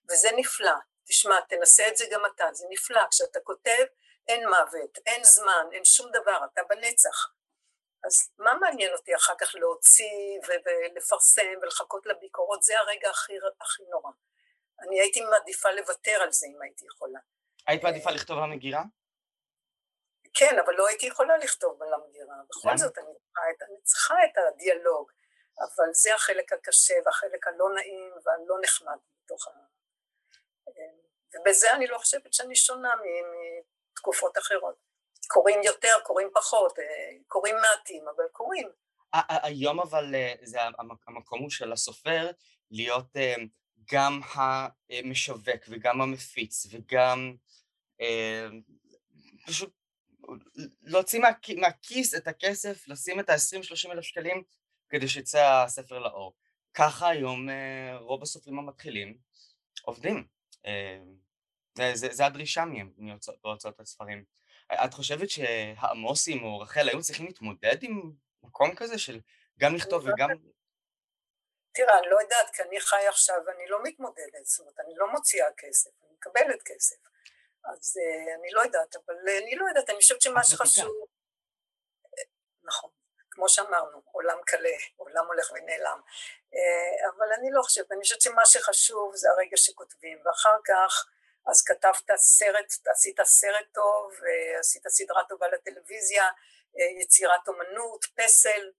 וזה 0.09 0.29
נפלא. 0.35 0.75
תשמע, 1.07 1.41
תנסה 1.41 1.87
את 1.87 1.97
זה 1.97 2.05
גם 2.11 2.21
אתה, 2.35 2.45
זה 2.53 2.65
נפלא. 2.69 3.01
כשאתה 3.11 3.39
כותב, 3.39 3.85
אין 4.27 4.49
מוות, 4.49 4.97
אין 5.05 5.23
זמן, 5.23 5.67
אין 5.71 5.85
שום 5.85 6.11
דבר, 6.11 6.39
אתה 6.53 6.61
בנצח. 6.69 7.35
אז 8.03 8.29
מה 8.39 8.53
מעניין 8.53 8.93
אותי 8.93 9.15
אחר 9.15 9.33
כך 9.39 9.55
להוציא 9.55 10.39
ולפרסם 10.47 11.53
ולחכות 11.61 12.05
לביקורות? 12.05 12.63
זה 12.63 12.79
הרגע 12.79 13.09
הכי, 13.09 13.33
הכי 13.61 13.83
נורא. 13.89 14.11
אני 14.79 14.99
הייתי 14.99 15.21
מעדיפה 15.21 15.71
לוותר 15.71 16.21
על 16.21 16.31
זה 16.31 16.47
אם 16.47 16.61
הייתי 16.61 16.85
יכולה. 16.85 17.19
היית 17.67 17.83
מעדיפה 17.83 18.11
לכתוב 18.11 18.37
המגירה? 18.37 18.83
כן, 20.35 20.55
אבל 20.65 20.73
לא 20.73 20.87
הייתי 20.87 21.05
יכולה 21.05 21.37
לכתוב 21.37 21.83
על 21.83 21.93
המגירה. 21.93 22.35
בכל 22.49 22.77
זאת 22.77 22.97
אני 22.97 23.13
צריכה, 23.19 23.41
את, 23.51 23.61
אני 23.69 23.81
צריכה 23.83 24.15
את 24.25 24.37
הדיאלוג, 24.37 25.11
אבל 25.59 25.93
זה 25.93 26.15
החלק 26.15 26.53
הקשה 26.53 26.93
והחלק 27.05 27.47
הלא 27.47 27.73
נעים 27.75 28.11
והלא 28.23 28.55
נחמד 28.63 28.97
בתוך 29.23 29.47
ה... 29.47 29.51
ובזה 31.35 31.73
אני 31.73 31.87
לא 31.87 31.97
חושבת 31.97 32.33
שאני 32.33 32.55
שונה 32.55 32.89
מתקופות 33.91 34.37
אחרות. 34.37 34.75
קוראים 35.27 35.63
יותר, 35.63 35.93
קוראים 36.03 36.29
פחות, 36.33 36.79
אה, 36.79 36.83
קוראים 37.27 37.55
מעטים, 37.55 38.07
אבל 38.15 38.23
קוראים. 38.31 38.69
היום 39.27 39.79
אבל 39.79 40.15
אה, 40.15 40.33
זה 40.43 40.59
המקום 41.07 41.41
הוא 41.41 41.49
של 41.49 41.71
הסופר 41.71 42.31
להיות 42.71 43.17
אה, 43.17 43.35
גם 43.91 44.19
המשווק 44.33 45.61
וגם 45.69 46.01
המפיץ 46.01 46.65
וגם 46.71 47.35
פשוט 49.47 49.73
להוציא 50.81 51.21
מהכיס 51.57 52.15
את 52.15 52.27
הכסף, 52.27 52.87
לשים 52.87 53.19
את 53.19 53.29
ה-20-30 53.29 53.91
אלף 53.91 54.03
שקלים 54.03 54.43
כדי 54.89 55.07
שיצא 55.07 55.63
הספר 55.65 55.99
לאור. 55.99 56.35
ככה 56.73 57.09
היום 57.09 57.49
רוב 57.99 58.23
הסופרים 58.23 58.59
המתחילים 58.59 59.17
עובדים. 59.81 60.27
זה, 61.93 62.07
זה 62.11 62.25
הדרישה 62.25 62.65
מהם, 62.65 62.93
מהוצאות 62.97 63.79
הספרים. 63.79 64.23
את 64.73 64.93
חושבת 64.93 65.29
שהעמוסים 65.29 66.43
או 66.43 66.59
רחל 66.59 66.89
היו 66.89 67.01
צריכים 67.01 67.25
להתמודד 67.25 67.83
עם 67.83 68.11
מקום 68.43 68.75
כזה 68.75 68.97
של 68.97 69.19
גם 69.59 69.75
לכתוב 69.75 70.05
וגם... 70.05 70.29
תראה, 71.73 71.99
אני 71.99 72.07
לא 72.11 72.17
יודעת, 72.21 72.55
כי 72.55 72.61
אני 72.63 72.79
חי 72.79 73.07
עכשיו 73.07 73.35
ואני 73.47 73.67
לא 73.67 73.79
מתמודדת, 73.83 74.45
זאת 74.45 74.59
אומרת, 74.59 74.79
אני 74.79 74.93
לא 74.95 75.11
מוציאה 75.11 75.47
כסף, 75.57 75.89
אני 76.03 76.13
מקבלת 76.13 76.61
כסף. 76.65 76.95
אז 77.65 77.97
uh, 77.97 78.39
אני 78.39 78.51
לא 78.51 78.61
יודעת, 78.61 78.95
אבל 78.95 79.15
uh, 79.15 79.43
אני 79.43 79.55
לא 79.55 79.65
יודעת, 79.67 79.89
אני 79.89 79.97
חושבת 79.97 80.21
שמה 80.21 80.43
שחשוב... 80.43 80.91
נכון, 82.63 82.89
כמו 83.31 83.49
שאמרנו, 83.49 84.01
עולם 84.11 84.37
קלה, 84.45 84.77
עולם 84.95 85.25
הולך 85.25 85.51
ונעלם. 85.51 85.99
Uh, 86.53 87.09
אבל 87.15 87.33
אני 87.33 87.51
לא 87.51 87.61
חושבת, 87.61 87.91
אני 87.91 88.01
חושבת 88.01 88.21
שמה 88.21 88.45
שחשוב 88.45 89.15
זה 89.15 89.29
הרגע 89.29 89.57
שכותבים, 89.57 90.17
ואחר 90.25 90.57
כך 90.65 91.05
אז 91.47 91.61
כתבת 91.61 92.17
סרט, 92.17 92.65
עשית 92.91 93.19
סרט 93.23 93.65
טוב, 93.73 94.11
עשית 94.59 94.87
סדרה 94.87 95.23
טובה 95.29 95.47
לטלוויזיה, 95.47 96.29
יצירת 97.01 97.47
אומנות, 97.47 98.05
פסל, 98.15 98.71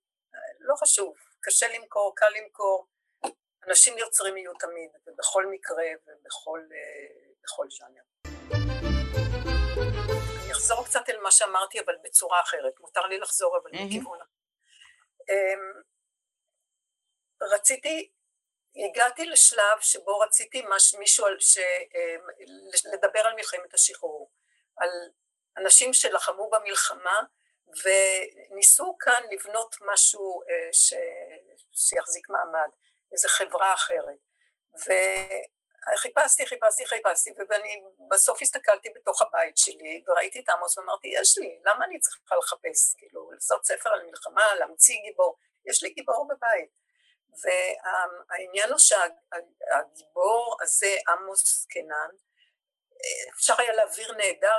לא 0.58 0.74
חשוב, 0.76 1.16
קשה 1.40 1.68
למכור, 1.68 2.12
קל 2.16 2.28
למכור, 2.36 2.86
אנשים 3.66 3.98
יוצרים 3.98 4.36
יהיו 4.36 4.54
תמיד, 4.54 4.90
ובכל 5.06 5.46
מקרה 5.46 5.84
ובכל 6.06 6.60
ז'אנר. 7.70 8.02
אני 10.44 10.52
אחזור 10.52 10.84
קצת 10.84 11.08
אל 11.08 11.20
מה 11.20 11.30
שאמרתי, 11.30 11.80
אבל 11.80 11.94
בצורה 12.04 12.40
אחרת, 12.40 12.80
מותר 12.80 13.06
לי 13.06 13.18
לחזור, 13.18 13.58
אבל 13.58 13.70
מכיוון 13.70 14.18
אחר. 14.20 14.30
אמ, 15.28 15.82
רציתי 17.52 18.10
הגעתי 18.76 19.26
לשלב 19.26 19.80
שבו 19.80 20.18
רציתי 20.18 20.62
מש, 20.76 20.94
מישהו 20.94 21.26
ש, 21.38 21.58
אה, 21.58 22.16
לדבר 22.92 23.20
על 23.20 23.34
מלחמת 23.34 23.74
השחרור, 23.74 24.30
על 24.76 24.88
אנשים 25.56 25.94
שלחמו 25.94 26.50
במלחמה 26.50 27.20
וניסו 27.66 28.96
כאן 29.00 29.22
לבנות 29.32 29.76
משהו 29.80 30.42
אה, 30.42 30.68
ש, 30.72 30.94
שיחזיק 31.72 32.28
מעמד, 32.28 32.68
איזו 33.12 33.28
חברה 33.28 33.74
אחרת. 33.74 34.18
וחיפשתי, 34.74 35.55
חיפשתי, 35.96 36.46
חיפשתי, 36.46 37.30
ואני 37.48 37.82
בסוף 38.10 38.42
הסתכלתי 38.42 38.90
בתוך 38.90 39.22
הבית 39.22 39.58
שלי 39.58 40.04
וראיתי 40.06 40.40
את 40.40 40.48
עמוס 40.48 40.78
ואמרתי, 40.78 41.08
יש 41.08 41.38
לי, 41.38 41.60
למה 41.64 41.84
אני 41.84 42.00
צריכה 42.00 42.36
לחפש, 42.36 42.94
כאילו, 42.98 43.30
לעשות 43.30 43.64
ספר 43.64 43.90
על 43.90 44.06
מלחמה, 44.06 44.54
להמציא 44.54 44.96
גיבור, 45.02 45.38
יש 45.64 45.82
לי 45.82 45.90
גיבור 45.90 46.28
בבית. 46.28 46.70
והעניין 47.42 48.70
הוא 48.70 48.78
שהגיבור 48.78 50.56
הזה, 50.62 50.96
עמוס 51.08 51.66
קנן, 51.66 52.08
אפשר 53.34 53.54
היה 53.58 53.72
להעביר 53.72 54.12
נהדר 54.12 54.56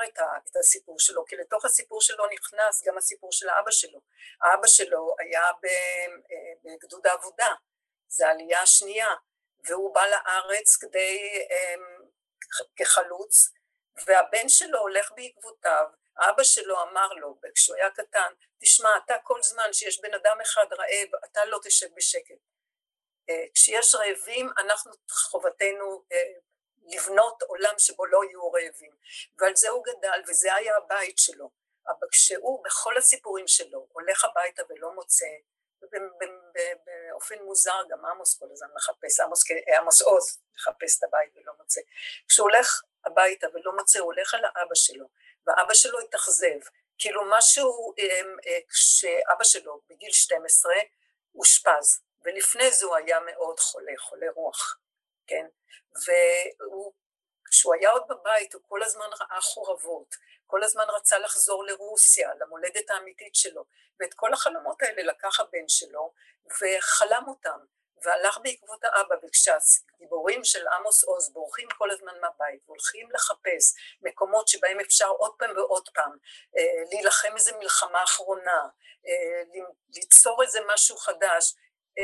את 0.47 0.55
הסיפור 0.59 0.99
שלו, 0.99 1.25
כי 1.25 1.35
לתוך 1.35 1.65
הסיפור 1.65 2.01
שלו 2.01 2.25
נכנס 2.33 2.83
גם 2.87 2.97
הסיפור 2.97 3.31
של 3.31 3.49
האבא 3.49 3.71
שלו. 3.71 3.99
האבא 4.41 4.67
שלו 4.67 5.15
היה 5.19 5.43
בגדוד 6.63 7.07
העבודה, 7.07 7.53
זו 8.07 8.25
העלייה 8.25 8.61
השנייה, 8.61 9.07
והוא 9.67 9.93
בא 9.93 10.07
לארץ 10.07 10.75
כדי, 10.75 11.39
כחלוץ, 12.75 13.51
והבן 14.05 14.49
שלו 14.49 14.79
הולך 14.79 15.11
בעקבותיו, 15.15 15.85
אבא 16.19 16.43
שלו 16.43 16.81
אמר 16.81 17.07
לו, 17.07 17.39
כשהוא 17.55 17.75
היה 17.75 17.89
קטן, 17.89 18.33
תשמע, 18.59 18.89
אתה 19.05 19.15
כל 19.23 19.43
זמן 19.43 19.73
שיש 19.73 20.01
בן 20.01 20.13
אדם 20.13 20.37
אחד 20.41 20.65
רעב, 20.71 21.09
אתה 21.25 21.45
לא 21.45 21.59
תשב 21.63 21.87
בשקט. 21.95 22.35
כשיש 23.53 23.95
רעבים 23.95 24.49
אנחנו 24.57 24.91
חובתנו 25.09 26.03
לבנות 26.87 27.43
עולם 27.43 27.73
שבו 27.77 28.05
לא 28.05 28.23
יהיו 28.23 28.51
רעבים. 28.51 28.91
ועל 29.37 29.55
זה 29.55 29.69
הוא 29.69 29.83
גדל 29.85 30.21
וזה 30.27 30.53
היה 30.53 30.77
הבית 30.77 31.17
שלו. 31.17 31.49
אבל 31.87 32.07
כשהוא 32.11 32.63
בכל 32.63 32.97
הסיפורים 32.97 33.47
שלו 33.47 33.87
הולך 33.91 34.25
הביתה 34.25 34.63
ולא 34.69 34.91
מוצא 34.91 35.25
באופן 36.85 37.35
מוזר 37.43 37.81
גם 37.89 38.05
עמוס 38.05 38.39
כל 38.39 38.45
הזמן 38.51 38.67
מחפש, 38.75 39.19
עמוס, 39.19 39.43
עמוס 39.77 40.01
עוז 40.01 40.39
מחפש 40.55 40.97
את 40.97 41.03
הבית 41.03 41.31
ולא 41.35 41.53
מוצא. 41.59 41.81
כשהוא 42.27 42.49
הולך 42.49 42.81
הביתה 43.05 43.47
ולא 43.53 43.75
מוצא, 43.75 43.99
הוא 43.99 44.05
הולך 44.05 44.33
על 44.33 44.45
האבא 44.45 44.75
שלו, 44.75 45.05
ואבא 45.47 45.73
שלו 45.73 45.99
התאכזב, 45.99 46.59
כאילו 46.97 47.21
משהו, 47.29 47.93
אמ, 47.97 48.37
אה, 48.47 48.59
כשאבא 48.69 49.43
שלו 49.43 49.81
בגיל 49.89 50.11
12 50.11 50.73
אושפז, 51.35 52.01
ולפני 52.25 52.71
זה 52.71 52.85
הוא 52.85 52.95
היה 52.95 53.19
מאוד 53.19 53.59
חולה, 53.59 53.91
חולה 53.97 54.27
רוח, 54.35 54.77
כן? 55.27 55.45
וכשהוא 57.57 57.75
היה 57.75 57.91
עוד 57.91 58.03
בבית 58.09 58.53
הוא 58.53 58.61
כל 58.67 58.83
הזמן 58.83 59.05
ראה 59.21 59.41
חורבות, 59.41 60.15
כל 60.47 60.63
הזמן 60.63 60.83
רצה 60.89 61.19
לחזור 61.19 61.63
לרוסיה, 61.63 62.29
למולדת 62.39 62.89
האמיתית 62.89 63.35
שלו, 63.35 63.65
ואת 63.99 64.13
כל 64.13 64.33
החלומות 64.33 64.81
האלה 64.81 65.03
לקח 65.03 65.39
הבן 65.39 65.67
שלו 65.67 66.13
וחלם 66.47 67.23
אותם, 67.27 67.59
והלך 68.03 68.37
בעקבות 68.43 68.83
האבא, 68.83 69.15
וכשהגיבורים 69.23 70.43
של 70.43 70.67
עמוס 70.67 71.03
עוז 71.03 71.29
בורחים 71.33 71.67
כל 71.77 71.91
הזמן 71.91 72.19
מהבית 72.21 72.61
והולכים 72.65 73.11
לחפש 73.11 73.75
מקומות 74.01 74.47
שבהם 74.47 74.79
אפשר 74.79 75.07
עוד 75.07 75.31
פעם 75.37 75.57
ועוד 75.57 75.89
פעם 75.93 76.17
אה, 76.57 76.83
להילחם 76.91 77.35
איזה 77.35 77.57
מלחמה 77.57 78.03
אחרונה, 78.03 78.61
אה, 79.07 79.61
ליצור 79.95 80.43
איזה 80.43 80.59
משהו 80.73 80.97
חדש, 80.97 81.53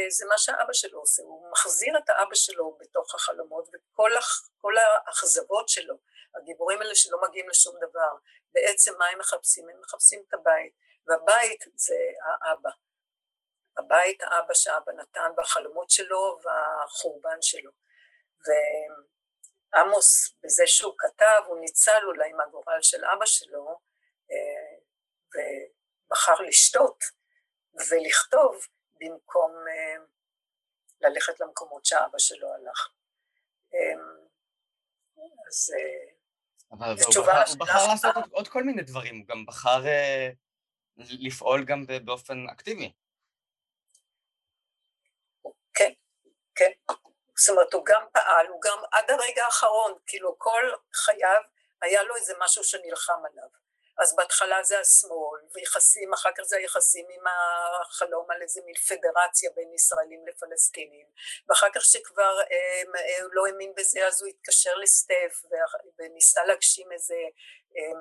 זה 0.09 0.25
מה 0.25 0.37
שהאבא 0.37 0.73
שלו 0.73 0.99
עושה, 0.99 1.23
הוא 1.23 1.51
מחזיר 1.51 1.97
את 1.97 2.09
האבא 2.09 2.35
שלו 2.35 2.77
בתוך 2.79 3.15
החלומות 3.15 3.69
וכל 3.73 4.77
האכזבות 4.77 5.69
שלו, 5.69 5.95
הגיבורים 6.35 6.81
האלה 6.81 6.95
שלא 6.95 7.17
מגיעים 7.21 7.49
לשום 7.49 7.75
דבר, 7.77 8.15
בעצם 8.53 8.93
מה 8.97 9.05
הם 9.05 9.19
מחפשים? 9.19 9.69
הם 9.69 9.81
מחפשים 9.81 10.23
את 10.27 10.33
הבית, 10.33 10.73
והבית 11.07 11.63
זה 11.75 11.95
האבא. 12.25 12.69
הבית 13.77 14.21
האבא 14.21 14.53
שאבא 14.53 14.91
נתן 14.91 15.31
והחלומות 15.37 15.89
שלו 15.89 16.39
והחורבן 16.43 17.41
שלו. 17.41 17.71
ועמוס 19.73 20.33
בזה 20.43 20.63
שהוא 20.67 20.93
כתב 20.97 21.41
הוא 21.45 21.59
ניצל 21.59 22.03
אולי 22.03 22.33
מהגורל 22.33 22.81
של 22.81 23.05
אבא 23.05 23.25
שלו 23.25 23.79
אה, 24.31 24.77
ובחר 26.09 26.41
לשתות 26.41 27.03
ולכתוב 27.89 28.67
במקום 29.03 29.51
אה, 29.51 30.03
ללכת 31.01 31.39
למקומות 31.39 31.85
שאבא 31.85 32.19
שלו 32.19 32.53
הלך. 32.53 32.89
אה, 33.73 33.93
אז 35.47 35.73
אבל 36.71 36.87
הוא 36.87 37.25
בחר, 37.25 37.43
הוא 37.49 37.59
בחר 37.59 37.87
לעשות 37.87 38.15
עוד, 38.15 38.29
עוד 38.31 38.47
כל 38.47 38.63
מיני 38.63 38.81
דברים, 38.81 39.19
הוא 39.19 39.27
גם 39.27 39.45
בחר 39.45 39.83
uh, 39.83 40.35
לפעול 40.97 41.65
גם 41.65 41.85
באופן 42.05 42.45
אקטיבי. 42.51 42.93
כן, 45.73 45.91
כן. 46.55 46.71
זאת 47.35 47.49
אומרת, 47.49 47.73
הוא 47.73 47.85
גם 47.85 48.01
פעל, 48.13 48.47
הוא 48.47 48.61
גם 48.61 48.77
עד 48.91 49.11
הרגע 49.11 49.45
האחרון, 49.45 49.93
כאילו 50.05 50.35
כל 50.39 50.63
חייו 50.93 51.41
היה 51.81 52.03
לו 52.03 52.15
איזה 52.15 52.33
משהו 52.39 52.63
שנלחם 52.63 53.21
עליו. 53.31 53.62
אז 54.01 54.15
בהתחלה 54.15 54.63
זה 54.63 54.79
השמאל, 54.79 55.39
ויחסים, 55.53 56.13
אחר 56.13 56.29
כך 56.37 56.43
זה 56.43 56.57
היחסים 56.57 57.05
עם 57.09 57.23
החלום 57.81 58.31
על 58.31 58.41
איזה 58.41 58.61
מין 58.65 58.75
פדרציה 58.75 59.49
בין 59.55 59.73
ישראלים 59.73 60.27
לפלסטינים, 60.27 61.07
ואחר 61.49 61.67
כך 61.75 61.81
שכבר 61.81 62.39
אה, 62.51 63.23
הוא 63.23 63.29
לא 63.33 63.45
האמין 63.47 63.73
בזה 63.77 64.07
אז 64.07 64.21
הוא 64.21 64.29
התקשר 64.29 64.75
לסטף 64.75 65.41
וניסה 65.99 66.45
להגשים 66.45 66.91
איזה 66.91 67.19
אה, 67.77 67.99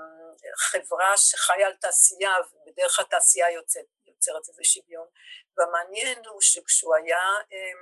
חברה 0.57 1.16
שחיה 1.16 1.66
על 1.66 1.74
תעשייה, 1.74 2.35
ובדרך 2.52 3.00
התעשייה 3.00 3.50
יוצאת, 3.50 3.87
יוצרת 4.07 4.48
איזה 4.48 4.64
שוויון, 4.64 5.09
והמעניין 5.57 6.18
הוא 6.26 6.40
שכשהוא 6.40 6.94
היה 6.94 7.22
אה, 7.52 7.72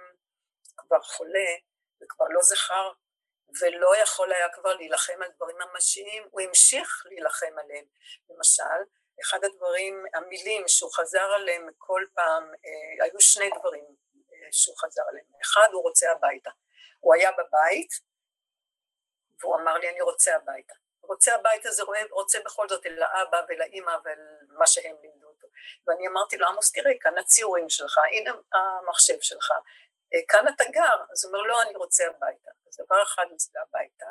כבר 0.77 1.03
חולה 1.03 1.51
וכבר 2.03 2.27
לא 2.31 2.43
זכר 2.43 2.93
ולא 3.61 3.97
יכול 3.97 4.33
היה 4.33 4.49
כבר 4.49 4.75
להילחם 4.75 5.23
על 5.23 5.31
דברים 5.37 5.57
ממשיים, 5.73 6.23
הוא 6.31 6.41
המשיך 6.41 7.03
להילחם 7.07 7.59
עליהם. 7.59 7.85
למשל, 8.31 8.81
אחד 9.23 9.45
הדברים, 9.45 10.05
המילים 10.15 10.69
שהוא 10.69 10.91
חזר 10.95 11.33
עליהם 11.35 11.69
כל 11.79 12.05
פעם, 12.15 12.45
אה, 12.45 13.05
היו 13.05 13.21
שני 13.21 13.51
דברים 13.61 13.85
אה, 14.33 14.49
שהוא 14.53 14.77
חזר 14.79 15.03
עליהם. 15.09 15.27
אחד, 15.43 15.69
הוא 15.73 15.83
רוצה 15.83 16.11
הביתה. 16.11 16.51
הוא 17.01 17.15
היה 17.15 17.31
בבית, 17.33 17.91
והוא 19.41 19.57
אמר 19.57 19.75
לי, 19.75 19.89
אני 19.91 20.01
רוצה 20.01 20.37
הביתה. 20.37 20.75
רוצה 21.11 21.35
הביתה 21.35 21.71
זה 21.71 21.83
רוצה 22.11 22.39
בכל 22.45 22.69
זאת 22.69 22.87
אל 22.87 23.03
האבא 23.03 23.41
ולאימא 23.49 23.97
ולמה 24.05 24.67
שהם 24.67 24.97
לימדו 25.03 25.27
אותו. 25.27 25.49
ואני 25.87 26.09
אמרתי 26.09 26.37
לו, 26.37 26.47
עמוס, 26.47 26.73
תראה, 26.73 26.93
כאן 27.01 27.19
הציורים 27.19 27.69
שלך, 27.69 27.99
הנה 28.13 28.33
המחשב 28.53 29.21
שלך, 29.21 29.51
אה, 30.15 30.21
כאן 30.29 30.49
אתה 30.49 30.65
גר, 30.71 30.99
אז 31.13 31.25
הוא 31.25 31.33
אומר 31.33 31.43
לא 31.47 31.63
אני 31.63 31.77
רוצה 31.77 32.05
הביתה, 32.07 32.51
דבר 32.85 33.03
אחד 33.03 33.27
זה 33.37 33.59
הביתה, 33.69 34.07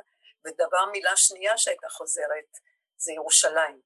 ודבר 0.46 0.86
מילה 0.92 1.16
שנייה 1.16 1.58
שהייתה 1.58 1.90
חוזרת 1.90 2.58
זה 2.98 3.12
ירושלים, 3.12 3.82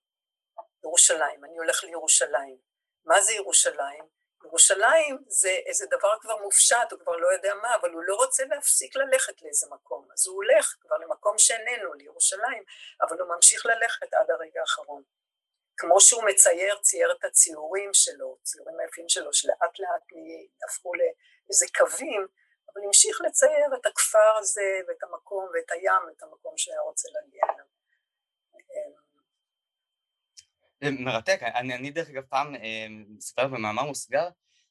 ירושלים, 0.83 1.45
אני 1.45 1.57
הולך 1.57 1.83
לירושלים, 1.83 2.57
מה 3.05 3.21
זה 3.21 3.33
ירושלים? 3.33 4.05
ירושלים 4.45 5.17
זה 5.27 5.49
איזה 5.49 5.85
דבר 5.85 6.13
כבר 6.21 6.37
מופשט, 6.37 6.91
הוא 6.91 6.99
כבר 6.99 7.15
לא 7.15 7.27
יודע 7.33 7.53
מה, 7.55 7.75
אבל 7.75 7.91
הוא 7.91 8.03
לא 8.03 8.15
רוצה 8.15 8.43
להפסיק 8.45 8.95
ללכת 8.95 9.41
לאיזה 9.41 9.67
מקום, 9.69 10.07
אז 10.13 10.27
הוא 10.27 10.35
הולך 10.35 10.75
כבר 10.81 10.97
למקום 10.97 11.37
שאיננו, 11.37 11.93
לירושלים, 11.93 12.63
אבל 13.01 13.21
הוא 13.21 13.35
ממשיך 13.35 13.65
ללכת 13.65 14.13
עד 14.13 14.31
הרגע 14.31 14.61
האחרון. 14.61 15.03
כמו 15.77 16.01
שהוא 16.01 16.23
מצייר, 16.23 16.75
צייר 16.81 17.11
את 17.11 17.23
הציורים 17.23 17.89
שלו, 17.93 18.37
ציורים 18.43 18.79
היפים 18.79 19.09
שלו, 19.09 19.33
שלאט 19.33 19.79
לאט 19.79 20.03
הפכו 20.69 20.91
איזה 21.49 21.65
קווים, 21.77 22.27
אבל 22.73 22.83
המשיך 22.85 23.21
לצייר 23.21 23.69
את 23.81 23.85
הכפר 23.85 24.37
הזה 24.39 24.79
ואת 24.87 25.03
המקום 25.03 25.45
ואת 25.53 25.71
הים 25.71 26.01
ואת 26.07 26.23
המקום 26.23 26.53
שהיה 26.57 26.81
רוצה 26.81 27.09
להגיע 27.11 27.43
אליו. 27.49 27.65
מרתק, 30.91 31.39
אני, 31.43 31.75
אני 31.75 31.91
דרך 31.91 32.09
אגב 32.09 32.23
פעם 32.23 32.55
אה, 32.55 32.87
מספר 32.89 33.47
במאמר 33.47 33.83
מוסגר 33.83 34.29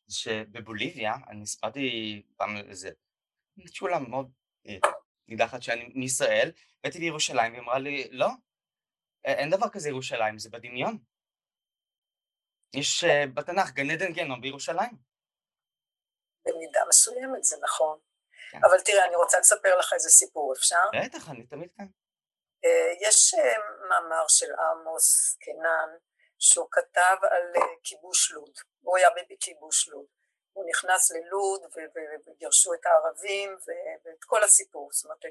שבבוליביה, 0.08 1.14
אני 1.28 1.46
סיפרתי 1.46 2.22
פעם 2.36 2.56
איזה 2.56 2.90
שולה 3.66 3.98
מאוד 3.98 4.32
אה, 4.66 4.76
נידחת 5.28 5.62
שאני 5.62 5.92
מישראל, 5.94 6.52
באתי 6.84 6.98
לירושלים 6.98 7.52
והיא 7.52 7.62
אמרה 7.62 7.78
לי 7.78 8.08
לא, 8.10 8.28
אין 9.24 9.50
דבר 9.50 9.68
כזה 9.68 9.88
ירושלים, 9.88 10.38
זה 10.38 10.50
בדמיון. 10.50 10.98
יש 12.74 13.04
אה, 13.04 13.26
בתנ"ך 13.34 13.70
גן 13.70 13.90
עדן 13.90 14.12
גיהנום 14.12 14.40
בירושלים. 14.40 15.11
במידה 16.44 16.80
מסוימת, 16.88 17.44
זה 17.44 17.56
נכון. 17.62 17.98
כן. 18.50 18.58
אבל 18.64 18.80
תראה, 18.80 19.04
אני 19.04 19.16
רוצה 19.16 19.38
לספר 19.40 19.78
לך 19.78 19.92
איזה 19.92 20.10
סיפור, 20.10 20.52
אפשר? 20.52 20.84
בטח, 21.04 21.28
אני 21.30 21.46
תמיד 21.46 21.68
כאן. 21.76 21.86
אה, 22.64 22.92
יש 23.00 23.34
אה, 23.34 23.56
מאמר 23.88 24.24
של 24.28 24.52
עמוס 24.54 25.36
קנן, 25.40 25.96
שהוא 26.38 26.68
כתב 26.70 27.16
על 27.30 27.52
אה, 27.56 27.74
כיבוש 27.82 28.32
לוד. 28.32 28.54
הוא 28.80 28.96
היה 28.96 29.08
בכיבוש 29.30 29.88
לוד. 29.88 30.06
הוא 30.52 30.64
נכנס 30.68 31.10
ללוד 31.10 31.62
וגירשו 32.26 32.74
את 32.74 32.86
הערבים 32.86 33.50
ואת 33.50 34.24
כל 34.24 34.42
הסיפור, 34.42 34.88
זאת 34.92 35.04
אומרת, 35.04 35.24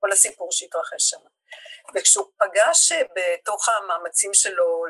כל 0.00 0.12
הסיפור 0.12 0.52
שהתרחש 0.52 1.10
שם. 1.10 1.20
וכשהוא 1.94 2.26
פגש 2.38 2.92
בתוך 3.14 3.68
המאמצים 3.68 4.34
שלו 4.34 4.86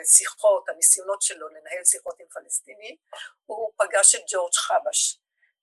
לשיחות, 0.00 0.68
הניסיונות 0.68 1.22
שלו 1.22 1.48
לנהל 1.48 1.84
שיחות 1.84 2.20
עם 2.20 2.26
פלסטינים, 2.26 2.96
הוא 3.46 3.72
פגש 3.76 4.14
את 4.14 4.22
ג'ורג' 4.32 4.54
חבש. 4.54 5.18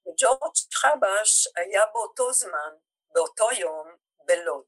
וג'ורג' 0.05 0.55
חבש 0.73 1.47
היה 1.55 1.85
באותו 1.93 2.33
זמן, 2.33 2.73
באותו 3.13 3.51
יום, 3.51 3.95
בלוד. 4.25 4.65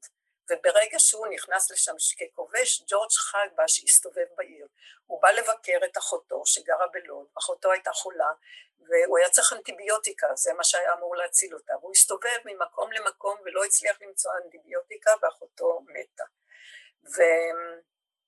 וברגע 0.50 0.98
שהוא 0.98 1.26
נכנס 1.26 1.70
לשם 1.70 1.92
ככובש, 2.20 2.82
ג'ורג' 2.86 3.10
חבש 3.10 3.84
הסתובב 3.84 4.26
בעיר. 4.36 4.66
הוא 5.06 5.22
בא 5.22 5.30
לבקר 5.30 5.78
את 5.84 5.98
אחותו 5.98 6.42
שגרה 6.46 6.86
בלוד, 6.92 7.26
אחותו 7.38 7.72
הייתה 7.72 7.92
חולה, 7.92 8.30
והוא 8.78 9.18
היה 9.18 9.30
צריך 9.30 9.52
אנטיביוטיקה, 9.52 10.26
זה 10.34 10.52
מה 10.52 10.64
שהיה 10.64 10.92
אמור 10.92 11.16
להציל 11.16 11.54
אותה, 11.54 11.74
והוא 11.80 11.92
הסתובב 11.92 12.38
ממקום 12.44 12.92
למקום 12.92 13.38
ולא 13.44 13.64
הצליח 13.64 14.02
למצוא 14.02 14.32
אנטיביוטיקה 14.44 15.12
ואחותו 15.22 15.80
מתה. 15.88 16.24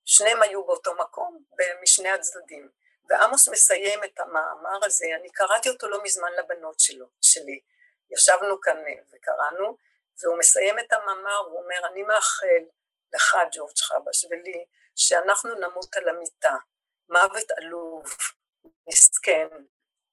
ושניהם 0.07 0.43
היו 0.43 0.65
באותו 0.65 0.95
מקום 0.95 1.45
משני 1.83 2.09
הצדדים. 2.09 2.71
ועמוס 3.09 3.49
מסיים 3.49 4.05
את 4.05 4.21
המאמר 4.21 4.85
הזה, 4.85 5.07
אני 5.21 5.31
קראתי 5.33 5.69
אותו 5.69 5.89
לא 5.89 6.03
מזמן 6.03 6.33
לבנות 6.33 6.81
שלו, 6.81 7.07
שלי. 7.21 7.61
ישבנו 8.11 8.61
כאן 8.61 8.77
וקראנו, 9.13 9.77
והוא 10.23 10.39
מסיים 10.39 10.79
את 10.79 10.93
המאמר, 10.93 11.37
הוא 11.37 11.63
אומר, 11.63 11.87
אני 11.87 12.03
מאחל 12.03 12.65
לך, 13.15 13.37
ג'ורג' 13.53 13.79
חבש, 13.79 14.25
ולי, 14.25 14.65
שאנחנו 14.97 15.55
נמות 15.55 15.97
על 15.97 16.09
המיטה, 16.09 16.57
מוות 17.09 17.51
עלוב, 17.51 18.05
מסכן, 18.89 19.49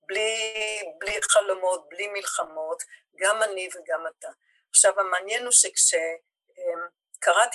בלי, 0.07 0.53
בלי 0.97 1.21
חלומות, 1.21 1.89
בלי 1.89 2.07
מלחמות, 2.07 2.83
גם 3.15 3.43
אני 3.43 3.69
וגם 3.75 4.07
אתה. 4.07 4.29
עכשיו 4.69 4.99
המעניין 4.99 5.43
הוא 5.43 5.51
שכשקראתי 5.51 5.99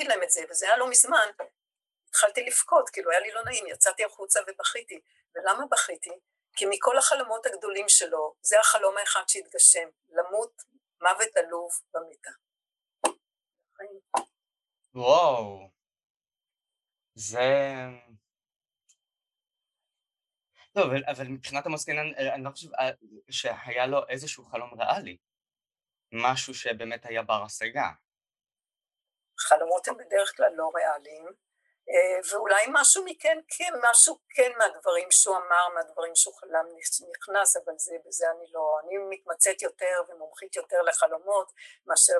להם 0.04 0.22
את 0.22 0.30
זה, 0.30 0.44
וזה 0.50 0.66
היה 0.66 0.76
לא 0.76 0.90
מזמן, 0.90 1.28
התחלתי 2.08 2.44
לבכות, 2.46 2.90
כאילו 2.90 3.10
היה 3.10 3.20
לי 3.20 3.32
לא 3.32 3.44
נעים, 3.44 3.66
יצאתי 3.66 4.04
החוצה 4.04 4.40
ובכיתי. 4.46 5.00
ולמה 5.34 5.66
בכיתי? 5.70 6.10
כי 6.56 6.64
מכל 6.70 6.98
החלומות 6.98 7.46
הגדולים 7.46 7.88
שלו, 7.88 8.34
זה 8.40 8.60
החלום 8.60 8.96
האחד 8.96 9.22
שהתגשם, 9.28 9.88
למות 10.08 10.62
מוות 11.02 11.36
עלוב 11.36 11.70
במיטה. 11.94 12.30
וואו, 14.94 15.70
זה... 17.14 17.40
לא, 20.76 20.82
אבל, 20.82 21.02
אבל 21.06 21.24
מבחינת 21.28 21.66
המוסקינן, 21.66 22.14
אני 22.34 22.44
לא 22.44 22.50
חושב 22.50 22.74
אה, 22.74 22.90
שהיה 23.30 23.86
לו 23.86 24.08
איזשהו 24.08 24.44
חלום 24.44 24.80
ריאלי. 24.80 25.16
משהו 26.12 26.54
שבאמת 26.54 27.06
היה 27.06 27.22
בר 27.22 27.42
השגה. 27.42 27.88
חלומות 29.38 29.88
הם 29.88 29.96
בדרך 29.96 30.36
כלל 30.36 30.52
לא 30.56 30.70
ריאליים, 30.74 31.26
ואולי 32.30 32.66
משהו 32.72 33.04
מכן 33.04 33.38
כן, 33.48 33.72
משהו 33.90 34.18
כן 34.28 34.52
מהדברים 34.58 35.10
שהוא 35.10 35.36
אמר, 35.36 35.68
מהדברים 35.74 36.16
שהוא 36.16 36.34
חלם 36.34 36.66
נכנס, 37.10 37.56
אבל 37.56 37.72
זה, 37.76 37.96
בזה 38.06 38.30
אני 38.30 38.44
לא, 38.52 38.78
אני 38.84 38.96
מתמצאת 38.98 39.62
יותר 39.62 40.02
ומומחית 40.08 40.56
יותר 40.56 40.82
לחלומות 40.82 41.52
מאשר 41.86 42.18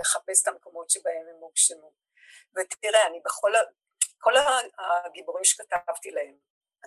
לחפש 0.00 0.42
את 0.42 0.48
המקומות 0.48 0.90
שבהם 0.90 1.26
הם 1.30 1.36
הוגשמו. 1.40 1.92
ותראה, 2.56 3.06
אני 3.06 3.20
בכל, 3.24 3.52
כל 4.18 4.32
הגיבורים 4.78 5.44
שכתבתי 5.44 6.10
להם, 6.10 6.36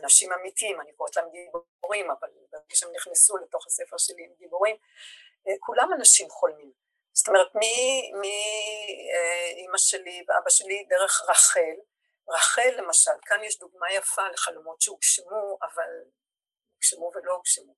אנשים 0.03 0.33
אמיתיים, 0.33 0.81
אני 0.81 0.93
קוראת 0.93 1.15
להם 1.15 1.29
גיבורים, 1.31 2.11
אבל 2.11 2.27
ברגע 2.51 2.75
שהם 2.75 2.91
נכנסו 2.95 3.37
לתוך 3.37 3.67
הספר 3.67 3.97
שלי 3.97 4.23
עם 4.23 4.31
גיבורים, 4.37 4.75
אה, 5.47 5.53
כולם 5.59 5.93
אנשים 5.93 6.29
חולמים. 6.29 6.71
זאת 7.13 7.27
אומרת, 7.27 7.55
מאימא 7.55 8.27
אה, 9.73 9.77
שלי 9.77 10.25
ואבא 10.27 10.49
שלי 10.49 10.85
דרך 10.89 11.21
רחל, 11.29 11.75
רחל 12.29 12.69
למשל, 12.77 13.11
כאן 13.25 13.43
יש 13.43 13.59
דוגמה 13.59 13.93
יפה 13.93 14.27
לחלומות 14.27 14.81
שהוגשמו, 14.81 15.57
אבל 15.61 15.91
הוגשמו 16.73 17.11
ולא 17.15 17.33
הוגשמו. 17.33 17.75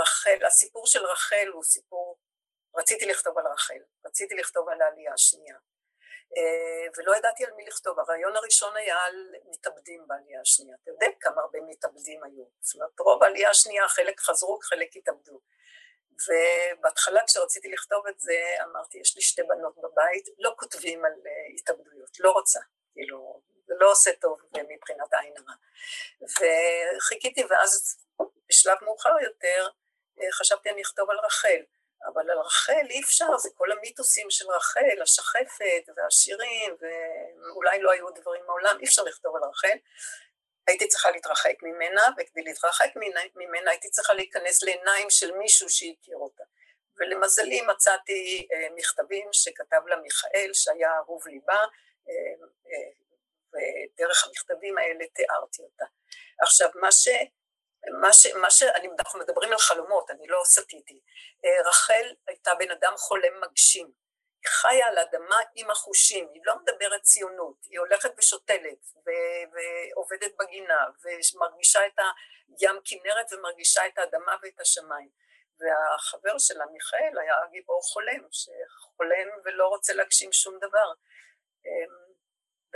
רחל, 0.00 0.44
הסיפור 0.46 0.86
של 0.86 1.04
רחל 1.04 1.48
הוא 1.52 1.64
סיפור, 1.64 2.18
רציתי 2.76 3.06
לכתוב 3.06 3.38
על 3.38 3.46
רחל, 3.46 3.80
רציתי 4.06 4.34
לכתוב 4.34 4.68
על 4.68 4.82
העלייה 4.82 5.12
השנייה, 5.12 5.56
אה, 6.36 6.86
ולא 6.96 7.16
ידעתי 7.16 7.44
על 7.44 7.52
מי 7.52 7.66
לכתוב. 7.66 8.00
הרעיון 8.00 8.36
הראשון 8.36 8.76
היה 8.76 8.96
על 8.98 9.34
מתאבדים 9.44 10.04
בעלייה 10.06 10.40
השנייה. 10.40 10.76
אתה 10.82 10.90
יודע 10.90 11.06
כמה 11.20 11.40
הרבה 11.40 11.58
מתאבדים 11.68 12.24
היו. 12.24 12.44
זאת 12.60 12.74
אומרת, 12.74 13.00
רוב 13.00 13.22
העלייה 13.22 13.50
השנייה, 13.50 13.88
חלק 13.88 14.20
חזרו, 14.20 14.58
חלק 14.62 14.96
התאבדו. 14.96 15.40
ובהתחלה 16.26 17.20
כשרציתי 17.26 17.68
לכתוב 17.68 18.06
את 18.06 18.20
זה, 18.20 18.38
אמרתי, 18.64 18.98
יש 18.98 19.16
לי 19.16 19.22
שתי 19.22 19.42
בנות 19.42 19.76
בבית, 19.76 20.24
לא 20.38 20.54
כותבים 20.58 21.04
על 21.04 21.12
אה, 21.12 21.54
התאבדויות, 21.54 22.20
לא 22.20 22.30
רוצה. 22.30 22.60
כאילו, 22.92 23.42
לא 23.68 23.90
עושה 23.90 24.10
טוב 24.20 24.40
מבחינת 24.68 25.14
העין 25.14 25.34
הרע. 25.36 25.54
וחיכיתי, 26.96 27.44
ואז 27.50 27.96
בשלב 28.48 28.76
מאוחר 28.82 29.14
יותר 29.22 29.68
אה, 30.20 30.32
חשבתי 30.32 30.70
אני 30.70 30.82
אכתוב 30.82 31.10
על 31.10 31.18
רחל. 31.26 31.62
אבל 32.06 32.30
על 32.30 32.38
רחל 32.38 32.86
אי 32.90 33.00
אפשר, 33.00 33.38
זה 33.38 33.48
כל 33.54 33.72
המיתוסים 33.72 34.30
של 34.30 34.50
רחל, 34.50 35.02
השחפת 35.02 35.84
והשירים, 35.96 36.76
ואולי 36.80 37.80
לא 37.80 37.90
היו 37.90 38.10
דברים 38.10 38.46
מעולם, 38.46 38.76
אי 38.80 38.84
אפשר 38.84 39.02
לכתוב 39.02 39.36
על 39.36 39.42
רחל. 39.50 39.76
הייתי 40.66 40.88
צריכה 40.88 41.10
להתרחק 41.10 41.62
ממנה, 41.62 42.02
וכדי 42.18 42.42
להתרחק 42.42 42.90
ממנה 43.34 43.70
הייתי 43.70 43.90
צריכה 43.90 44.14
להיכנס 44.14 44.62
לעיניים 44.62 45.10
של 45.10 45.32
מישהו 45.32 45.68
שהכיר 45.68 46.16
אותה. 46.16 46.44
ולמזלי 46.96 47.60
מצאתי 47.60 48.48
אה, 48.52 48.66
מכתבים 48.74 49.28
שכתב 49.32 49.86
לה 49.86 49.96
מיכאל, 49.96 50.50
שהיה 50.52 50.90
אהוב 50.96 51.26
ליבה, 51.26 51.64
ודרך 54.06 54.24
המכתבים 54.26 54.78
האלה 54.78 55.06
תיארתי 55.06 55.62
אותה. 55.62 55.84
עכשיו, 56.42 56.70
מה 56.74 56.92
ש... 56.92 57.08
מה 58.00 58.12
ש... 58.12 58.26
מה 58.26 58.50
ש... 58.50 58.62
אני, 58.62 58.88
אנחנו 58.98 59.18
מדברים 59.18 59.52
על 59.52 59.58
חלומות, 59.58 60.10
אני 60.10 60.26
לא 60.26 60.42
סטיתי. 60.44 61.00
אה, 61.44 61.68
רחל 61.68 62.14
הייתה 62.26 62.54
בן 62.54 62.70
אדם 62.70 62.92
חולם 62.96 63.40
מגשים. 63.40 63.92
היא 64.42 64.50
חיה 64.50 64.86
על 64.86 64.98
אדמה 64.98 65.36
עם 65.54 65.70
החושים, 65.70 66.28
היא 66.34 66.42
לא 66.44 66.54
מדברת 66.62 67.02
ציונות, 67.02 67.56
היא 67.64 67.78
הולכת 67.78 68.10
ושותלת 68.18 68.78
ו... 69.06 69.10
ועובדת 69.52 70.32
בגינה 70.38 70.86
ומרגישה 71.02 71.86
את 71.86 71.98
הים 71.98 72.80
כנרת 72.84 73.32
ומרגישה 73.32 73.86
את 73.86 73.98
האדמה 73.98 74.36
ואת 74.42 74.60
השמיים. 74.60 75.08
והחבר 75.60 76.38
שלה, 76.38 76.66
מיכאל, 76.66 77.18
היה 77.18 77.34
גיבור 77.50 77.82
חולם, 77.82 78.26
שחולם 78.32 79.28
ולא 79.44 79.66
רוצה 79.68 79.92
להגשים 79.92 80.32
שום 80.32 80.58
דבר. 80.58 80.92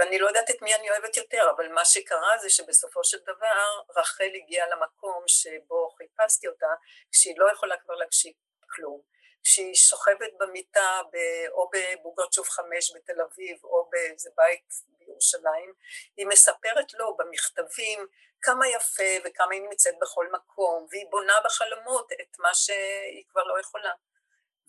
ואני 0.01 0.19
לא 0.19 0.27
יודעת 0.27 0.51
את 0.51 0.63
מי 0.63 0.75
אני 0.75 0.91
אוהבת 0.91 1.17
יותר, 1.17 1.51
אבל 1.57 1.69
מה 1.69 1.85
שקרה 1.85 2.39
זה 2.39 2.51
שבסופו 2.51 3.05
של 3.05 3.19
דבר 3.19 3.81
רחל 3.97 4.31
הגיעה 4.35 4.69
למקום 4.69 5.25
שבו 5.27 5.91
חיפשתי 5.91 6.49
אותה, 6.49 6.67
כשהיא 7.13 7.35
לא 7.39 7.53
יכולה 7.53 7.77
כבר 7.77 7.95
להקשיב 7.95 8.33
כלום. 8.71 9.01
כשהיא 9.43 9.75
שוכבת 9.75 10.33
במיטה 10.39 11.01
ב, 11.13 11.17
או 11.49 11.71
בבוגרצ'וב 11.73 12.49
חמש 12.49 12.93
בתל 12.97 13.21
אביב 13.21 13.65
או 13.65 13.89
באיזה 13.91 14.31
בית 14.37 14.75
בירושלים, 14.99 15.73
היא 16.17 16.27
מספרת 16.27 16.95
לו 16.95 17.17
במכתבים 17.17 18.07
כמה 18.43 18.69
יפה 18.69 19.13
וכמה 19.25 19.55
היא 19.55 19.63
נמצאת 19.63 19.95
בכל 20.01 20.27
מקום, 20.33 20.87
והיא 20.91 21.07
בונה 21.11 21.35
בחלומות 21.45 22.13
את 22.13 22.39
מה 22.39 22.55
שהיא 22.55 23.25
כבר 23.31 23.45
לא 23.45 23.61
יכולה. 23.61 23.93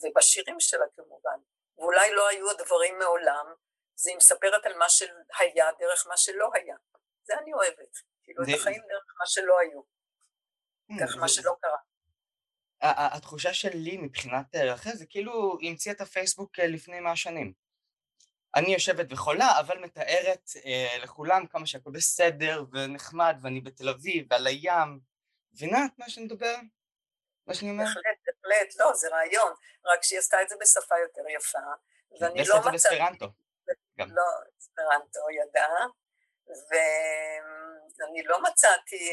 ובשירים 0.03 0.59
שלה 0.59 0.85
כמובן. 0.95 1.37
ואולי 1.77 2.11
לא 2.13 2.27
היו 2.27 2.49
הדברים 2.49 2.99
מעולם, 2.99 3.53
זה 4.01 4.09
היא 4.09 4.17
מספרת 4.17 4.65
על 4.65 4.77
מה 4.77 4.89
שהיה 4.89 5.65
דרך 5.79 6.07
מה 6.07 6.17
שלא 6.17 6.49
היה. 6.53 6.75
זה 7.23 7.33
אני 7.41 7.53
אוהבת, 7.53 7.97
כאילו 8.23 8.45
זה... 8.45 8.51
את 8.51 8.57
החיים 8.59 8.81
דרך 8.89 9.15
מה 9.19 9.25
שלא 9.25 9.59
היו, 9.59 9.81
דרך 10.99 11.17
מה 11.17 11.27
שלא 11.27 11.55
קרה. 11.61 11.77
התחושה 12.81 13.53
שלי 13.53 13.97
מבחינת 13.97 14.55
אה, 14.55 14.73
רחל 14.73 14.91
זה 14.91 15.05
כאילו 15.05 15.57
היא 15.59 15.69
המציאה 15.69 15.95
את 15.95 16.01
הפייסבוק 16.01 16.59
אה, 16.59 16.67
לפני 16.67 16.99
מאה 16.99 17.15
שנים. 17.15 17.53
אני 18.55 18.73
יושבת 18.73 19.05
וחולה, 19.09 19.59
אבל 19.59 19.79
מתארת 19.79 20.49
אה, 20.65 20.97
לכולם 21.03 21.47
כמה 21.47 21.65
שהכל 21.65 21.91
בסדר 21.91 22.63
ונחמד, 22.73 23.35
ואני 23.41 23.61
בתל 23.61 23.89
אביב 23.89 24.27
ועל 24.29 24.47
הים. 24.47 24.99
מבינה 25.53 25.85
את 25.85 25.91
מה 25.97 26.09
שאני 26.09 26.25
מדבר? 26.25 26.55
מה 27.47 27.53
שאני 27.53 27.71
אומר? 27.71 27.83
בהחלט, 27.83 28.03
בהחלט, 28.25 28.75
לא, 28.79 28.93
זה 28.93 29.09
רעיון, 29.09 29.53
רק 29.85 30.03
שהיא 30.03 30.19
עשתה 30.19 30.41
את 30.41 30.49
זה 30.49 30.55
בשפה 30.61 30.95
יותר 30.99 31.21
יפה, 31.35 31.59
ואני 32.19 32.43
לא 32.47 32.59
מצאתי... 32.59 32.75
בספרנטו. 32.75 33.27
גם. 34.01 34.15
לא, 34.15 34.23
אספרנטו 34.59 35.19
ידע, 35.29 35.67
ואני 36.69 38.23
לא 38.23 38.41
מצאתי 38.43 39.09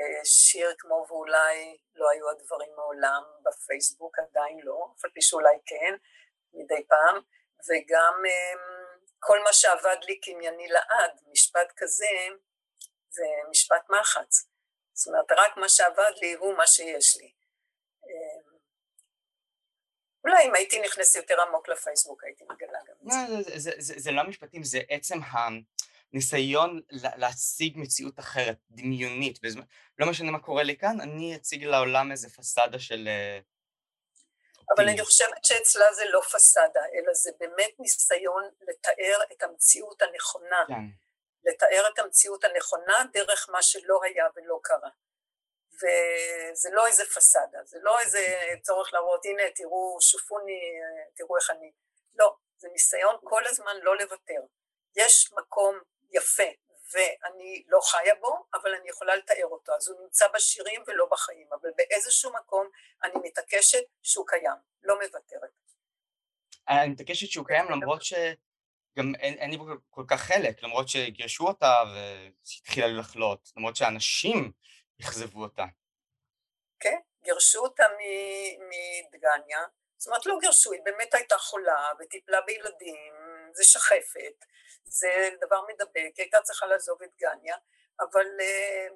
אה, 0.00 0.24
שיר 0.24 0.74
כמו 0.78 1.06
ואולי 1.08 1.78
לא 1.94 2.10
היו 2.10 2.30
הדברים 2.30 2.72
מעולם 2.76 3.22
בפייסבוק, 3.42 4.18
עדיין 4.18 4.60
לא, 4.62 4.88
אף 4.96 5.04
על 5.04 5.10
פי 5.10 5.22
שאולי 5.22 5.58
כן, 5.66 5.94
מדי 6.52 6.86
פעם, 6.88 7.16
וגם 7.68 8.14
אה, 8.26 8.60
כל 9.18 9.38
מה 9.44 9.52
שעבד 9.52 9.96
לי 10.02 10.20
קנייני 10.20 10.68
לעד, 10.68 11.20
משפט 11.32 11.72
כזה, 11.76 12.06
זה 13.10 13.24
משפט 13.50 13.90
מחץ. 13.90 14.46
זאת 14.92 15.08
אומרת, 15.08 15.32
רק 15.32 15.56
מה 15.56 15.68
שעבד 15.68 16.12
לי 16.20 16.32
הוא 16.32 16.56
מה 16.56 16.66
שיש 16.66 17.16
לי. 17.16 17.32
אה, 18.04 18.50
אולי 20.24 20.44
אם 20.44 20.54
הייתי 20.54 20.80
נכנסת 20.80 21.16
יותר 21.16 21.40
עמוק 21.40 21.68
לפייסבוק 21.68 22.24
הייתי 22.24 22.44
מגלה 22.44 22.69
זה. 23.10 23.18
לא, 23.28 23.42
זה, 23.42 23.58
זה, 23.58 23.70
זה, 23.78 23.94
זה 23.96 24.10
לא 24.10 24.28
משפטים, 24.28 24.64
זה 24.64 24.80
עצם 24.88 25.18
הניסיון 26.12 26.80
להציג 26.92 27.78
מציאות 27.78 28.18
אחרת, 28.18 28.56
דמיונית. 28.70 29.38
לא 29.98 30.10
משנה 30.10 30.30
מה 30.30 30.38
קורה 30.38 30.62
לי 30.62 30.76
כאן, 30.76 31.00
אני 31.00 31.36
אציג 31.36 31.64
לעולם 31.64 32.12
איזה 32.12 32.30
פסאדה 32.30 32.78
של... 32.78 33.08
אה, 33.08 33.38
אבל 34.76 34.88
אני 34.88 35.04
חושבת 35.04 35.44
שאצלה 35.44 35.92
זה 35.92 36.04
לא 36.10 36.20
פסאדה, 36.32 36.80
אלא 36.80 37.14
זה 37.14 37.30
באמת 37.40 37.80
ניסיון 37.80 38.42
לתאר 38.60 39.18
את 39.32 39.42
המציאות 39.42 40.02
הנכונה. 40.02 40.64
כן. 40.68 40.74
לתאר 41.44 41.88
את 41.94 41.98
המציאות 41.98 42.44
הנכונה 42.44 43.04
דרך 43.12 43.48
מה 43.52 43.62
שלא 43.62 44.00
היה 44.04 44.24
ולא 44.36 44.60
קרה. 44.62 44.90
וזה 45.80 46.68
לא 46.72 46.86
איזה 46.86 47.04
פסאדה, 47.04 47.58
זה 47.64 47.78
לא 47.82 48.00
איזה 48.00 48.18
צורך 48.62 48.92
להראות, 48.92 49.24
הנה 49.24 49.42
תראו, 49.54 49.98
שופוני, 50.00 50.60
תראו 51.14 51.36
איך 51.36 51.50
אני, 51.50 51.72
לא, 52.14 52.36
זה 52.60 52.68
ניסיון 52.72 53.16
כל 53.24 53.46
הזמן 53.46 53.76
לא 53.82 53.98
לוותר. 53.98 54.40
יש 54.96 55.32
מקום 55.32 55.78
יפה 56.10 56.50
ואני 56.92 57.64
לא 57.68 57.80
חיה 57.90 58.14
בו, 58.14 58.44
אבל 58.54 58.74
אני 58.74 58.88
יכולה 58.88 59.16
לתאר 59.16 59.46
אותו, 59.46 59.72
אז 59.72 59.88
הוא 59.88 60.02
נמצא 60.02 60.28
בשירים 60.34 60.82
ולא 60.86 61.06
בחיים, 61.10 61.48
אבל 61.60 61.70
באיזשהו 61.76 62.32
מקום 62.32 62.68
אני 63.04 63.12
מתעקשת 63.22 63.82
שהוא 64.02 64.26
קיים, 64.26 64.56
לא 64.82 64.94
מוותרת. 64.94 65.50
אני 66.68 66.88
מתעקשת 66.88 67.26
שהוא 67.26 67.46
קיים 67.46 67.70
למרות 67.70 68.02
שגם 68.02 69.14
אין, 69.14 69.38
אין 69.38 69.50
לי 69.50 69.56
בו 69.56 69.64
כל 69.90 70.04
כך 70.08 70.20
חלק, 70.20 70.62
למרות 70.62 70.88
שגירשו 70.88 71.46
אותה 71.46 71.74
והתחילה 71.94 72.86
לחלות, 72.86 73.50
למרות 73.56 73.76
שאנשים 73.76 74.52
אכזבו 75.02 75.42
אותה. 75.42 75.64
כן? 76.80 76.98
גירשו 77.22 77.58
אותה 77.58 77.84
מדגניה, 78.58 79.58
זאת 80.00 80.06
אומרת 80.06 80.26
לא 80.26 80.38
גירשו, 80.40 80.72
היא 80.72 80.82
באמת 80.84 81.14
הייתה 81.14 81.38
חולה 81.38 81.92
וטיפלה 82.00 82.40
בילדים, 82.40 83.14
זה 83.52 83.64
שחפת, 83.64 84.44
זה 84.84 85.30
דבר 85.40 85.62
מדבק, 85.68 85.94
היא 85.94 86.12
הייתה 86.18 86.40
צריכה 86.42 86.66
לעזוב 86.66 87.02
את 87.02 87.10
גניה, 87.16 87.56
אבל 88.00 88.26
אה, 88.40 88.86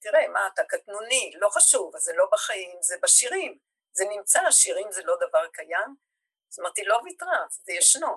תראה, 0.00 0.28
מה 0.28 0.46
אתה 0.54 0.64
קטנוני, 0.64 1.32
לא 1.34 1.48
חשוב, 1.48 1.96
אז 1.96 2.02
זה 2.02 2.12
לא 2.12 2.26
בחיים, 2.32 2.76
זה 2.80 2.96
בשירים, 3.02 3.58
זה 3.92 4.04
נמצא, 4.04 4.50
שירים 4.50 4.92
זה 4.92 5.02
לא 5.02 5.16
דבר 5.16 5.46
קיים, 5.52 5.94
זאת 6.48 6.58
אומרת 6.58 6.76
היא 6.76 6.88
לא 6.88 7.00
ויתרה, 7.04 7.46
זה 7.50 7.72
ישנו, 7.72 8.16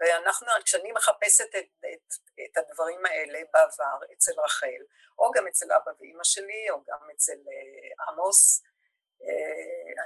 ואנחנו, 0.00 0.46
כשאני 0.64 0.92
מחפשת 0.92 1.48
את, 1.58 1.84
את, 1.94 2.14
את 2.44 2.56
הדברים 2.56 3.06
האלה 3.06 3.38
בעבר 3.52 3.98
אצל 4.12 4.32
רחל, 4.44 4.82
או 5.18 5.30
גם 5.30 5.46
אצל 5.46 5.72
אבא 5.72 5.90
ואימא 6.00 6.24
שלי, 6.24 6.70
או 6.70 6.76
גם 6.88 6.98
אצל 7.14 7.32
uh, 7.32 8.08
עמוס, 8.08 8.62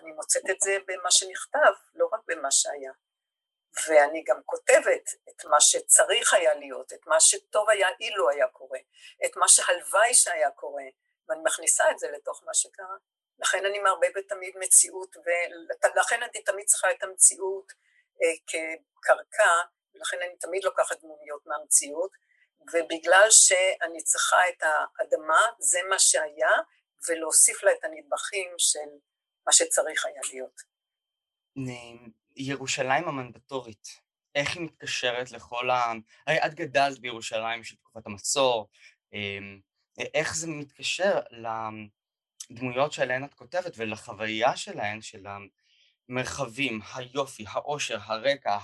אני 0.02 0.12
מוצאת 0.12 0.50
את 0.50 0.60
זה 0.60 0.78
במה 0.86 1.10
שנכתב, 1.10 1.72
לא 1.94 2.08
רק 2.12 2.20
במה 2.26 2.50
שהיה. 2.50 2.92
ואני 3.88 4.24
גם 4.26 4.40
כותבת 4.44 5.10
את 5.28 5.44
מה 5.44 5.60
שצריך 5.60 6.34
היה 6.34 6.54
להיות, 6.54 6.92
את 6.92 7.06
מה 7.06 7.20
שטוב 7.20 7.70
היה 7.70 7.88
אילו 8.00 8.30
היה 8.30 8.48
קורה, 8.48 8.78
את 9.26 9.36
מה 9.36 9.48
שהלוואי 9.48 10.14
שהיה 10.14 10.50
קורה, 10.50 10.84
ואני 11.28 11.40
מכניסה 11.44 11.90
את 11.90 11.98
זה 11.98 12.10
לתוך 12.10 12.42
מה 12.44 12.54
שקרה. 12.54 12.96
לכן 13.38 13.64
אני 13.64 13.78
מערבבת 13.78 14.28
תמיד 14.28 14.54
מציאות, 14.58 15.16
ולכן 15.84 16.22
אני 16.22 16.42
תמיד 16.42 16.66
צריכה 16.66 16.90
את 16.90 17.02
המציאות 17.02 17.72
אה, 18.22 18.36
כקרקע 18.46 19.52
ולכן 19.94 20.16
אני 20.22 20.36
תמיד 20.36 20.64
לוקחת 20.64 21.00
דמוניות 21.00 21.46
מהמציאות, 21.46 22.10
ובגלל 22.72 23.26
שאני 23.30 24.02
צריכה 24.02 24.48
את 24.48 24.62
האדמה, 24.62 25.46
זה 25.58 25.78
מה 25.88 25.98
שהיה, 25.98 26.52
ולהוסיף 27.08 27.62
לה 27.62 27.72
את 27.72 27.84
הנדבכים 27.84 28.54
של 28.58 28.88
מה 29.46 29.52
שצריך 29.52 30.06
היה 30.06 30.20
להיות. 30.32 30.60
ירושלים 32.36 33.08
המנדטורית, 33.08 34.00
איך 34.34 34.56
היא 34.56 34.64
מתקשרת 34.64 35.30
לכל 35.32 35.70
ה... 35.70 35.92
הרי 36.26 36.38
את 36.46 36.54
גדלת 36.54 36.98
בירושלים 36.98 37.64
של 37.64 37.76
תקופת 37.76 38.06
המצור, 38.06 38.68
אמ, 39.12 39.60
איך 40.14 40.36
זה 40.36 40.46
מתקשר 40.46 41.20
לדמויות 42.50 42.92
שעליהן 42.92 43.24
את 43.24 43.34
כותבת 43.34 43.72
ולחוויה 43.76 44.56
שלהן, 44.56 45.00
של 45.00 45.26
המרחבים, 46.08 46.80
היופי, 46.94 47.44
העושר, 47.48 47.98
הרקע, 48.02 48.58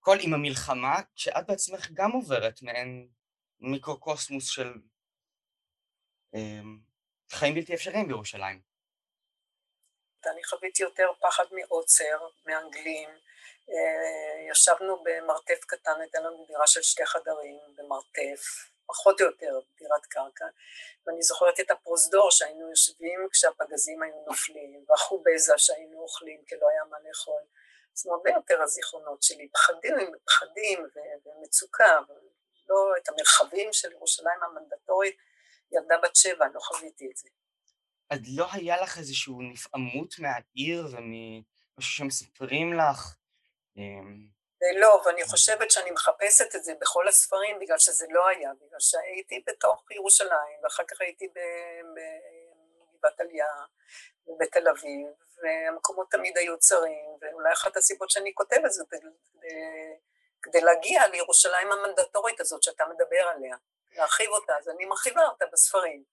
הכל 0.00 0.16
עם 0.20 0.34
המלחמה, 0.34 0.94
כשאת 1.14 1.46
בעצמך 1.48 1.90
גם 1.90 2.10
עוברת 2.10 2.62
מעין 2.62 3.08
מיקרוקוסמוס 3.60 4.48
של 4.48 4.72
אה, 6.34 6.60
חיים 7.30 7.54
בלתי 7.54 7.74
אפשריים 7.74 8.06
בירושלים. 8.06 8.69
אני 10.26 10.44
חוויתי 10.44 10.82
יותר 10.82 11.10
פחד 11.20 11.44
מעוצר, 11.50 12.28
מאנגלים. 12.46 13.08
אה, 13.70 14.50
ישבנו 14.50 15.02
במרתף 15.04 15.64
קטן, 15.66 16.00
הייתה 16.00 16.20
לנו 16.20 16.44
דירה 16.48 16.66
של 16.66 16.82
שתי 16.82 17.06
חדרים 17.06 17.58
במרתף, 17.76 18.70
פחות 18.86 19.20
או 19.20 19.26
יותר 19.26 19.60
דירת 19.78 20.06
קרקע, 20.06 20.44
ואני 21.06 21.22
זוכרת 21.22 21.60
את 21.60 21.70
הפרוזדור 21.70 22.30
שהיינו 22.30 22.70
יושבים 22.70 23.28
כשהפגזים 23.32 24.02
היו 24.02 24.24
נופלים, 24.26 24.84
והחובזה 24.88 25.54
שהיינו 25.56 26.00
אוכלים 26.00 26.44
כי 26.46 26.54
לא 26.60 26.68
היה 26.68 26.84
מה 26.90 26.96
לאכול. 27.08 27.42
זה 27.94 28.10
הרבה 28.12 28.30
יותר 28.30 28.62
הזיכרונות 28.62 29.22
שלי, 29.22 29.48
פחדים, 29.48 30.12
פחדים 30.26 30.86
ומצוקה, 31.26 31.98
לא 32.68 32.96
את 32.96 33.08
המרחבים 33.08 33.72
של 33.72 33.92
ירושלים 33.92 34.42
המנדטורית, 34.42 35.16
ילדה 35.72 35.98
בת 36.02 36.16
שבע, 36.16 36.46
לא 36.54 36.60
חוויתי 36.60 37.10
את 37.10 37.16
זה. 37.16 37.28
אז 38.10 38.18
לא 38.36 38.46
היה 38.52 38.82
לך 38.82 38.98
איזושהי 38.98 39.34
נפעמות 39.38 40.14
מהעיר 40.18 40.86
ומשהו 40.86 41.92
שמספרים 41.92 42.78
לך? 42.78 43.16
אמ, 43.76 44.26
לא, 44.80 45.02
ואני 45.06 45.24
חושבת 45.24 45.70
שאני 45.70 45.90
מחפשת 45.90 46.54
את 46.56 46.64
זה 46.64 46.72
בכל 46.80 47.08
הספרים 47.08 47.58
בגלל 47.60 47.78
שזה 47.78 48.06
לא 48.10 48.28
היה, 48.28 48.50
בגלל 48.54 48.80
שהייתי 48.80 49.44
בתוך 49.46 49.90
ירושלים 49.90 50.58
ואחר 50.62 50.82
כך 50.88 51.00
הייתי 51.00 51.28
בגבעת 52.94 53.20
עלייה 53.20 53.46
ובתל 54.26 54.68
אביב 54.68 55.06
והמקומות 55.42 56.10
תמיד 56.10 56.38
היו 56.38 56.58
צרים, 56.58 57.08
ואולי 57.20 57.52
אחת 57.52 57.76
הסיבות 57.76 58.10
שאני 58.10 58.34
כותבת 58.34 58.70
זה 58.70 58.84
כדי 60.42 60.60
להגיע 60.60 61.06
לירושלים 61.06 61.72
המנדטורית 61.72 62.40
הזאת 62.40 62.62
שאתה 62.62 62.84
מדבר 62.84 63.28
עליה, 63.34 63.56
להרחיב 63.92 64.30
אותה, 64.30 64.52
אז 64.58 64.68
אני 64.68 64.84
מרחיבה 64.84 65.22
אותה 65.22 65.44
בספרים, 65.52 66.04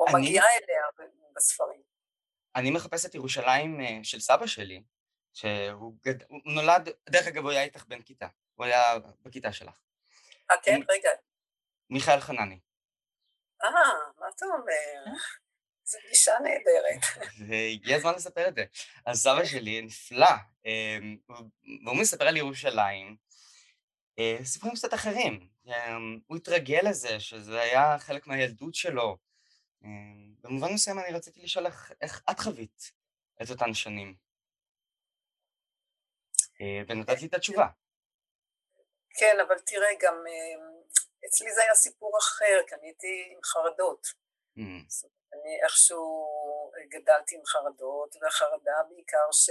או 0.00 0.08
אני... 0.08 0.26
מגיעה 0.26 0.46
אליה 0.46 1.06
בספרים. 1.36 1.82
אני 2.56 2.70
מחפש 2.70 3.06
את 3.06 3.14
ירושלים 3.14 3.80
אה, 3.80 3.98
של 4.02 4.20
סבא 4.20 4.46
שלי, 4.46 4.82
שהוא 5.32 5.94
גד... 6.04 6.22
נולד, 6.44 6.88
דרך 7.08 7.26
אגב 7.26 7.42
הוא 7.42 7.50
היה 7.50 7.62
איתך 7.62 7.84
בן 7.86 8.02
כיתה, 8.02 8.26
הוא 8.54 8.66
היה 8.66 8.82
בכיתה 9.22 9.52
שלך. 9.52 9.80
אה 10.50 10.56
כן? 10.62 10.80
רגע. 10.90 11.10
מיכאל 11.90 12.20
חנני. 12.20 12.58
אה, 13.64 13.70
מה 14.18 14.26
אתה 14.36 14.46
אומר? 14.46 15.06
אה? 15.06 15.12
זו 15.84 15.98
פגישה 16.06 16.32
נהדרת. 16.42 17.26
והגיע 17.48 17.96
הזמן 17.96 18.14
לספר 18.14 18.48
את 18.48 18.54
זה. 18.54 18.64
אז 19.06 19.22
סבא 19.22 19.44
שלי 19.44 19.82
נפלא, 19.82 20.30
אמ, 20.64 21.16
והוא 21.84 21.96
מספר 22.00 22.28
על 22.28 22.36
ירושלים, 22.36 23.16
אה, 24.18 24.36
סיפורים 24.44 24.76
קצת 24.76 24.94
אחרים. 24.94 25.48
אמ, 25.66 26.18
הוא 26.26 26.36
התרגל 26.36 26.80
לזה, 26.88 27.20
שזה 27.20 27.60
היה 27.60 27.98
חלק 27.98 28.26
מהילדות 28.26 28.74
שלו. 28.74 29.16
אמ, 29.84 30.34
במובן 30.40 30.72
מסוים 30.74 30.98
אני 30.98 31.12
רציתי 31.16 31.42
לשאול 31.42 31.66
איך, 31.66 31.92
איך 32.00 32.22
את 32.30 32.40
חווית 32.40 32.92
את 33.42 33.50
אותן 33.50 33.74
שנים. 33.74 34.14
אה, 36.60 36.82
ונתת 36.88 37.20
לי 37.20 37.26
את 37.26 37.34
התשובה. 37.34 37.66
כן, 39.18 39.36
אבל 39.48 39.58
תראה, 39.58 39.88
גם 40.00 40.14
אצלי 41.26 41.52
זה 41.52 41.62
היה 41.62 41.74
סיפור 41.74 42.18
אחר, 42.18 42.60
כי 42.68 42.74
אני 42.74 42.86
הייתי 42.86 43.32
עם 43.32 43.40
חרדות. 43.44 44.06
Mm. 44.56 44.60
אני 45.34 45.62
איכשהו 45.64 46.28
גדלתי 46.88 47.36
עם 47.36 47.44
חרדות, 47.44 48.16
והחרדה 48.20 48.82
בעיקר 48.88 49.28
ש... 49.32 49.50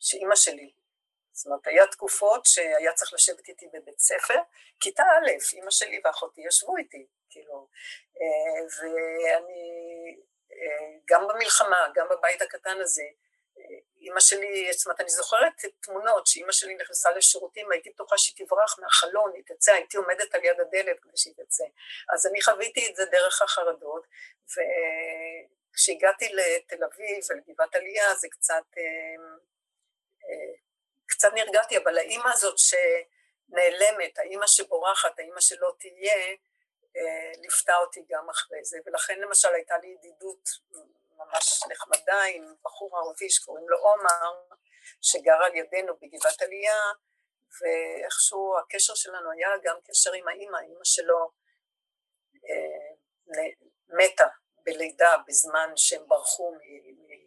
שאימא 0.00 0.36
שלי, 0.36 0.72
זאת 1.36 1.46
אומרת, 1.46 1.66
היה 1.66 1.86
תקופות 1.86 2.46
שהיה 2.46 2.92
צריך 2.92 3.12
לשבת 3.14 3.48
איתי 3.48 3.66
בבית 3.72 3.98
ספר, 3.98 4.38
כיתה 4.80 5.02
א', 5.02 5.56
אימא 5.56 5.70
שלי 5.70 6.00
ואחותי 6.04 6.40
ישבו 6.40 6.76
איתי, 6.76 7.06
כאילו, 7.30 7.68
אה, 8.20 8.64
ואני, 8.64 10.16
אה, 10.52 10.98
גם 11.04 11.28
במלחמה, 11.28 11.86
גם 11.94 12.06
בבית 12.10 12.42
הקטן 12.42 12.80
הזה, 12.80 13.04
אימא 14.00 14.20
שלי, 14.20 14.72
זאת 14.72 14.86
אומרת, 14.86 15.00
אני 15.00 15.10
זוכרת 15.10 15.52
תמונות 15.80 16.26
שאימא 16.26 16.52
שלי 16.52 16.74
נכנסה 16.74 17.10
לשירותים, 17.10 17.72
הייתי 17.72 17.90
בטוחה 17.90 18.18
שהיא 18.18 18.46
תברח 18.46 18.78
מהחלון, 18.78 19.32
היא 19.34 19.42
תצא, 19.46 19.72
הייתי 19.72 19.96
עומדת 19.96 20.34
על 20.34 20.44
יד 20.44 20.60
הדלת 20.60 21.00
כדי 21.02 21.16
שהיא 21.16 21.34
תצא. 21.34 21.64
אז 22.14 22.26
אני 22.26 22.42
חוויתי 22.42 22.90
את 22.90 22.96
זה 22.96 23.04
דרך 23.04 23.42
החרדות, 23.42 24.06
וכשהגעתי 25.72 26.28
לתל 26.28 26.84
אביב 26.84 27.24
ולגבעת 27.30 27.74
עלייה 27.74 28.14
זה 28.14 28.28
קצת, 28.30 28.64
אה, 28.78 28.82
אה, 30.24 30.65
קצת 31.16 31.32
נרגעתי, 31.34 31.76
אבל 31.78 31.98
האימא 31.98 32.28
הזאת 32.32 32.56
שנעלמת, 32.58 34.18
האימא 34.18 34.46
שבורחת, 34.46 35.18
האימא 35.18 35.40
שלא 35.40 35.72
תהיה, 35.78 36.36
אה, 36.96 37.32
ליוותה 37.40 37.76
אותי 37.76 38.04
גם 38.08 38.30
אחרי 38.30 38.64
זה, 38.64 38.78
ולכן 38.86 39.18
למשל 39.20 39.54
הייתה 39.54 39.78
לי 39.78 39.88
ידידות 39.88 40.48
ממש 41.16 41.60
נחמדה 41.70 42.22
עם 42.22 42.54
בחור 42.62 42.98
ערבי 42.98 43.30
שקוראים 43.30 43.68
לו 43.68 43.78
עומר, 43.78 44.56
שגר 45.02 45.42
על 45.44 45.56
ידינו 45.56 45.96
בגבעת 45.96 46.42
עלייה, 46.42 46.80
ואיכשהו 47.60 48.58
הקשר 48.58 48.94
שלנו 48.94 49.30
היה 49.30 49.48
גם 49.62 49.76
קשר 49.84 50.12
עם 50.12 50.28
האימא, 50.28 50.58
אימא 50.58 50.84
שלו 50.84 51.30
אה, 52.48 52.94
מתה 53.88 54.28
בלידה 54.64 55.16
בזמן 55.26 55.72
שהם 55.76 56.08
ברחו 56.08 56.54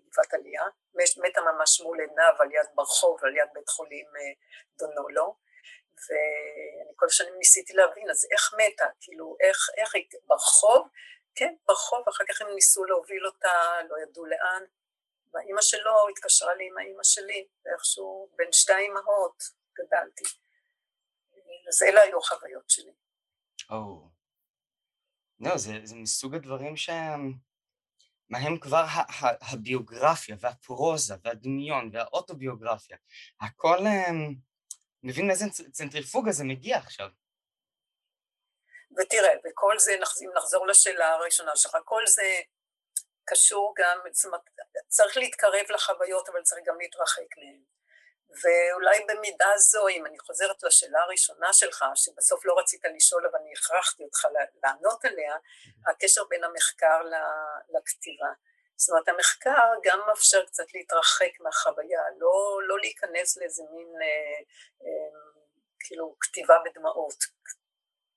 מגבעת 0.10 0.34
עלייה, 0.34 0.64
מתה 0.96 1.42
ממש 1.42 1.82
מול 1.82 2.00
עיניו 2.00 2.34
על 2.40 2.52
יד 2.52 2.70
ברחוב, 2.76 3.20
על 3.24 3.38
יד 3.38 3.50
בית 3.54 3.70
חולים 3.70 4.06
אה, 4.06 4.34
דונולו, 4.78 5.36
ואני 6.10 6.94
כל 6.96 7.06
השנים 7.06 7.34
ניסיתי 7.38 7.74
להבין, 7.74 8.10
אז 8.10 8.28
איך 8.32 8.54
מתה? 8.54 8.86
כאילו, 9.02 9.36
איך, 9.40 9.58
איך 9.78 9.96
היא 9.96 10.06
ברחוב 10.26 10.90
כן, 11.40 11.54
ברחוב, 11.68 12.00
אחר 12.10 12.24
כך 12.30 12.42
הם 12.42 12.48
ניסו 12.56 12.86
להוביל 12.86 13.26
אותה, 13.26 13.48
לא 13.90 13.96
ידעו 14.04 14.26
לאן, 14.26 14.64
והאימא 15.34 15.62
שלו 15.62 16.10
התקשרה 16.12 16.56
לי 16.56 16.68
עם 16.68 16.78
האימא 16.78 17.04
שלי, 17.04 17.48
ואיכשהו 17.66 18.30
בין 18.36 18.48
שתי 18.52 18.74
האימהות 18.74 19.44
גדלתי. 19.78 20.24
אז 21.68 21.84
אלה 21.84 22.02
היו 22.02 22.18
החוויות 22.18 22.70
שלי. 22.70 22.92
או. 23.70 24.10
לא, 25.40 25.58
זה, 25.58 25.72
זה 25.84 25.96
מסוג 25.96 26.36
הדברים 26.36 26.78
שהם... 26.78 27.49
מהם 28.30 28.60
כבר 28.60 28.86
הביוגרפיה 29.42 30.36
והפרוזה 30.40 31.16
והדמיון 31.24 31.90
והאוטוביוגרפיה, 31.94 32.98
הכל 33.42 33.78
הם... 33.78 34.36
מבין 35.04 35.28
מאיזה 35.28 35.46
צנטריפוגה 35.72 36.32
זה 36.32 36.44
מגיע 36.44 36.78
עכשיו. 36.78 37.10
ותראה, 38.98 39.34
וכל 39.46 39.80
זה, 39.80 39.92
אם 40.22 40.30
נחזור 40.38 40.68
לשאלה 40.68 41.14
הראשונה 41.14 41.56
שלך, 41.56 41.78
כל 41.86 42.02
זה 42.08 42.42
קשור 43.26 43.74
גם, 43.78 43.98
זאת 44.12 44.26
אומרת, 44.26 44.42
צריך 44.88 45.18
להתקרב 45.18 45.66
לחוויות, 45.70 46.30
אבל 46.30 46.42
צריך 46.44 46.62
גם 46.66 46.80
להתרחק 46.80 47.38
מהן. 47.38 47.64
ואולי 48.30 49.06
במידה 49.08 49.58
זו, 49.58 49.88
אם 49.88 50.06
אני 50.06 50.20
חוזרת 50.20 50.64
לשאלה 50.64 51.00
הראשונה 51.02 51.54
שלך, 51.54 51.86
שבסוף 51.96 52.46
לא 52.46 52.60
רצית 52.60 52.82
לשאול 52.96 53.28
אבל 53.32 53.40
אני 53.42 53.54
הכרחתי 53.54 54.04
אותך 54.04 54.26
לענות 54.64 55.06
עליה, 55.06 55.36
הקשר 55.88 56.24
בין 56.30 56.44
המחקר 56.44 57.02
לכתיבה. 57.70 58.32
זאת 58.76 58.90
אומרת, 58.90 59.08
המחקר 59.08 59.68
גם 59.84 60.00
מאפשר 60.08 60.46
קצת 60.46 60.74
להתרחק 60.74 61.40
מהחוויה, 61.40 62.02
לא, 62.18 62.60
לא 62.68 62.80
להיכנס 62.80 63.38
לאיזה 63.38 63.64
מין 63.72 63.88
אה, 64.02 64.40
אה, 64.86 65.20
כאילו 65.80 66.16
כתיבה 66.20 66.58
בדמעות, 66.66 67.24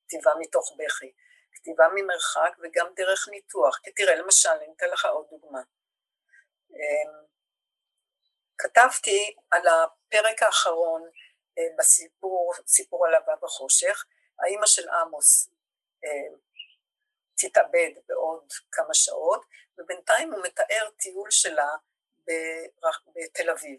כתיבה 0.07 0.33
מתוך 0.39 0.77
בכי, 0.79 1.13
כתיבה 1.53 1.85
ממרחק 1.95 2.57
וגם 2.63 2.87
דרך 2.97 3.29
ניתוח. 3.29 3.79
כי 3.83 3.93
תראה, 3.93 4.17
למשל, 4.17 4.49
אני 4.49 4.73
אתן 4.77 4.87
לך 4.93 5.05
עוד 5.05 5.27
דוגמה. 5.31 5.61
אה, 6.75 7.23
כתבתי 8.59 9.37
על 9.51 9.63
הפרק 10.13 10.43
האחרון 10.43 11.03
אה, 11.59 11.63
בסיפור, 11.79 12.53
סיפור 12.67 13.07
על 13.07 13.15
אהבה 13.15 13.33
בחושך, 13.43 14.05
האימא 14.39 14.67
של 14.67 14.89
עמוס 14.89 15.49
אה, 16.05 16.37
תתאבד 17.37 17.91
בעוד 18.09 18.53
כמה 18.73 18.95
שעות, 18.95 19.45
ובינתיים 19.79 20.33
הוא 20.33 20.43
מתאר 20.43 20.91
טיול 20.97 21.31
שלה 21.31 21.71
בתל 23.15 23.51
אביב. 23.51 23.79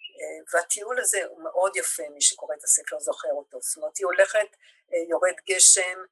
אה, 0.00 0.44
והטיול 0.52 1.00
הזה 1.00 1.24
הוא 1.24 1.42
מאוד 1.42 1.76
יפה, 1.76 2.02
מי 2.14 2.20
שקורא 2.20 2.54
את 2.54 2.64
הספר 2.64 2.98
זוכר 2.98 3.32
אותו. 3.32 3.60
זאת 3.60 3.76
אומרת, 3.76 3.96
היא 3.96 4.06
הולכת, 4.06 4.56
יורד 5.08 5.34
גשם, 5.48 6.04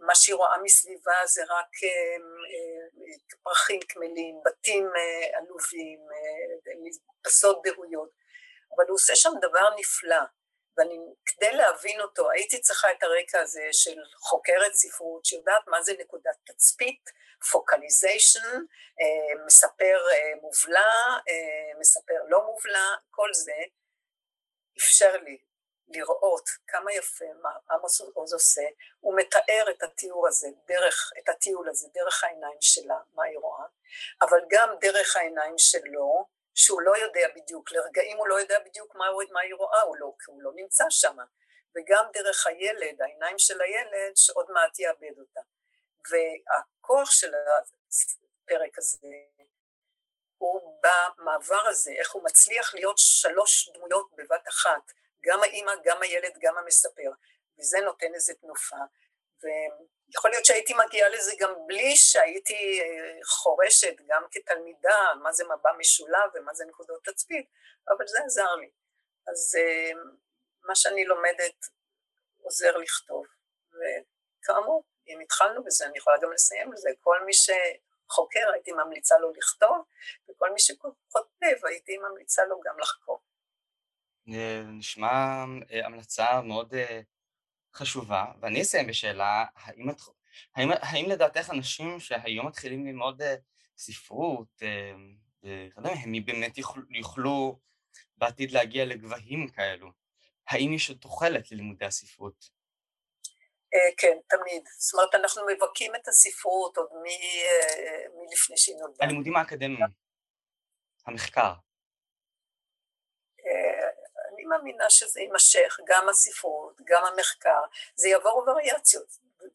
מה 0.00 0.14
שהיא 0.14 0.34
רואה 0.34 0.62
מסביבה 0.62 1.26
זה 1.26 1.42
רק 1.48 1.70
פרחים 3.42 3.80
קמלים, 3.80 4.40
בתים 4.44 4.90
עלובים, 5.32 6.00
מדפסות 7.18 7.62
דהויות, 7.64 8.10
אבל 8.76 8.84
הוא 8.88 8.94
עושה 8.94 9.16
שם 9.16 9.30
דבר 9.40 9.68
נפלא, 9.78 10.22
ואני, 10.76 10.98
כדי 11.26 11.52
להבין 11.52 12.00
אותו, 12.00 12.30
הייתי 12.30 12.60
צריכה 12.60 12.90
את 12.90 13.02
הרקע 13.02 13.40
הזה 13.40 13.68
של 13.72 13.96
חוקרת 14.16 14.74
ספרות 14.74 15.24
שיודעת 15.24 15.66
מה 15.66 15.82
זה 15.82 15.92
נקודת 15.98 16.36
תצפית, 16.44 17.10
focalization, 17.50 18.64
אה, 19.00 19.44
מספר 19.46 19.98
אה, 20.12 20.32
מובלע, 20.40 20.92
אה, 21.28 21.78
מספר 21.80 22.14
לא 22.28 22.44
מובלע, 22.46 22.94
כל 23.10 23.28
זה. 23.32 23.62
אפשר 24.78 25.16
לי 25.16 25.38
לראות 25.88 26.48
כמה 26.66 26.92
יפה 26.92 27.24
מה 27.42 27.50
עמוס 27.70 28.00
עוז 28.00 28.32
עושה, 28.32 28.62
הוא 29.00 29.16
מתאר 29.16 29.64
את 29.70 29.82
התיאור 29.82 30.28
הזה, 30.28 30.48
דרך, 30.66 31.12
את 31.18 31.28
הטיול 31.28 31.68
הזה, 31.68 31.88
דרך 31.94 32.24
העיניים 32.24 32.58
שלה, 32.60 32.98
מה 33.14 33.24
היא 33.24 33.38
רואה, 33.38 33.64
אבל 34.22 34.38
גם 34.50 34.68
דרך 34.80 35.16
העיניים 35.16 35.58
שלו, 35.58 36.26
שהוא 36.54 36.82
לא 36.82 36.96
יודע 36.96 37.28
בדיוק, 37.36 37.72
לרגעים 37.72 38.16
הוא 38.16 38.28
לא 38.28 38.40
יודע 38.40 38.58
בדיוק 38.58 38.94
מה, 38.94 39.06
מה 39.30 39.40
היא 39.40 39.54
רואה, 39.54 39.82
הוא 39.82 39.96
לא, 39.96 40.12
כי 40.18 40.30
הוא 40.30 40.42
לא 40.42 40.50
נמצא 40.54 40.84
שם, 40.90 41.16
וגם 41.74 42.04
דרך 42.12 42.46
הילד, 42.46 43.02
העיניים 43.02 43.38
של 43.38 43.60
הילד, 43.60 44.16
שעוד 44.16 44.50
מעט 44.50 44.78
יאבד 44.78 45.18
אותה. 45.18 45.40
והכוח 46.10 47.10
של 47.10 47.34
הפרק 47.34 48.78
הזה 48.78 48.98
הוא 50.38 50.82
במעבר 50.82 51.66
הזה, 51.68 51.90
איך 51.98 52.12
הוא 52.12 52.24
מצליח 52.24 52.74
להיות 52.74 52.98
שלוש 52.98 53.68
דמויות 53.68 54.10
בבת 54.16 54.48
אחת, 54.48 54.92
גם 55.24 55.42
האימא, 55.42 55.72
גם 55.84 56.02
הילד, 56.02 56.32
גם 56.40 56.58
המספר, 56.58 57.10
וזה 57.58 57.78
נותן 57.80 58.14
איזה 58.14 58.34
תנופה. 58.34 58.76
ויכול 60.12 60.30
להיות 60.30 60.44
שהייתי 60.44 60.74
מגיעה 60.86 61.08
לזה 61.08 61.32
גם 61.38 61.54
בלי 61.66 61.96
שהייתי 61.96 62.80
אה, 62.80 63.18
חורשת, 63.24 63.96
גם 64.06 64.22
כתלמידה, 64.30 64.98
מה 65.22 65.32
זה 65.32 65.44
מבע 65.44 65.70
משולב 65.78 66.30
ומה 66.34 66.54
זה 66.54 66.64
נקודות 66.64 67.04
תצפית, 67.04 67.46
אבל 67.88 68.06
זה 68.06 68.18
עזר 68.24 68.54
לי. 68.54 68.70
אז 69.26 69.56
אה, 69.58 69.90
מה 70.64 70.74
שאני 70.74 71.04
לומדת 71.04 71.66
עוזר 72.42 72.76
לכתוב. 72.76 73.26
וכאמור, 73.72 74.84
אם 75.08 75.20
התחלנו 75.20 75.64
בזה, 75.64 75.86
אני 75.86 75.98
יכולה 75.98 76.16
גם 76.22 76.32
לסיים 76.32 76.70
בזה. 76.70 76.90
כל 77.00 77.24
מי 77.24 77.32
שחוקר 77.32 78.50
הייתי 78.52 78.72
ממליצה 78.72 79.18
לו 79.18 79.32
לכתוב, 79.32 79.84
וכל 80.28 80.50
מי 80.52 80.60
שכותב 80.60 81.66
הייתי 81.68 81.98
ממליצה 81.98 82.44
לו 82.44 82.60
גם 82.64 82.78
לחקור. 82.78 83.20
אה, 84.28 84.62
נשמע 84.78 85.44
המלצה 85.84 86.40
מאוד 86.40 86.74
חשובה, 87.74 88.24
ואני 88.40 88.62
אסיים 88.62 88.86
בשאלה, 88.86 89.44
האם, 89.56 89.90
את, 89.90 89.96
האם, 90.56 90.68
האם 90.80 91.10
לדעתך 91.10 91.50
אנשים 91.50 92.00
שהיום 92.00 92.46
מתחילים 92.46 92.86
ללמוד 92.86 93.22
אה, 93.22 93.34
ספרות, 93.76 94.62
אה, 94.62 95.68
לא 95.76 95.88
הם 95.88 96.12
באמת 96.24 96.58
יוכלו, 96.58 96.82
יוכלו 96.90 97.58
בעתיד 98.16 98.50
להגיע 98.50 98.84
לגבהים 98.84 99.48
כאלו? 99.48 99.90
האם 100.48 100.72
יש 100.72 100.88
עוד 100.88 100.98
תוחלת 100.98 101.52
ללימודי 101.52 101.84
הספרות? 101.84 102.50
אה, 103.74 103.94
כן, 103.96 104.16
תמיד. 104.28 104.62
זאת 104.78 104.94
אומרת, 104.94 105.14
אנחנו 105.14 105.42
מבכים 105.46 105.94
את 105.94 106.08
הספרות 106.08 106.76
עוד 106.76 106.88
מלפני 106.92 108.56
שהיא 108.56 108.76
נולדה. 108.76 109.04
הלימודים 109.04 109.36
האקדמיים, 109.36 109.86
המחקר. 111.06 111.52
מאמינה 114.52 114.90
שזה 114.90 115.20
יימשך, 115.20 115.78
גם 115.84 116.08
הספרות, 116.08 116.80
גם 116.84 117.04
המחקר, 117.04 117.60
זה 117.94 118.08
יעבור 118.08 118.44
וריאציות, 118.46 119.06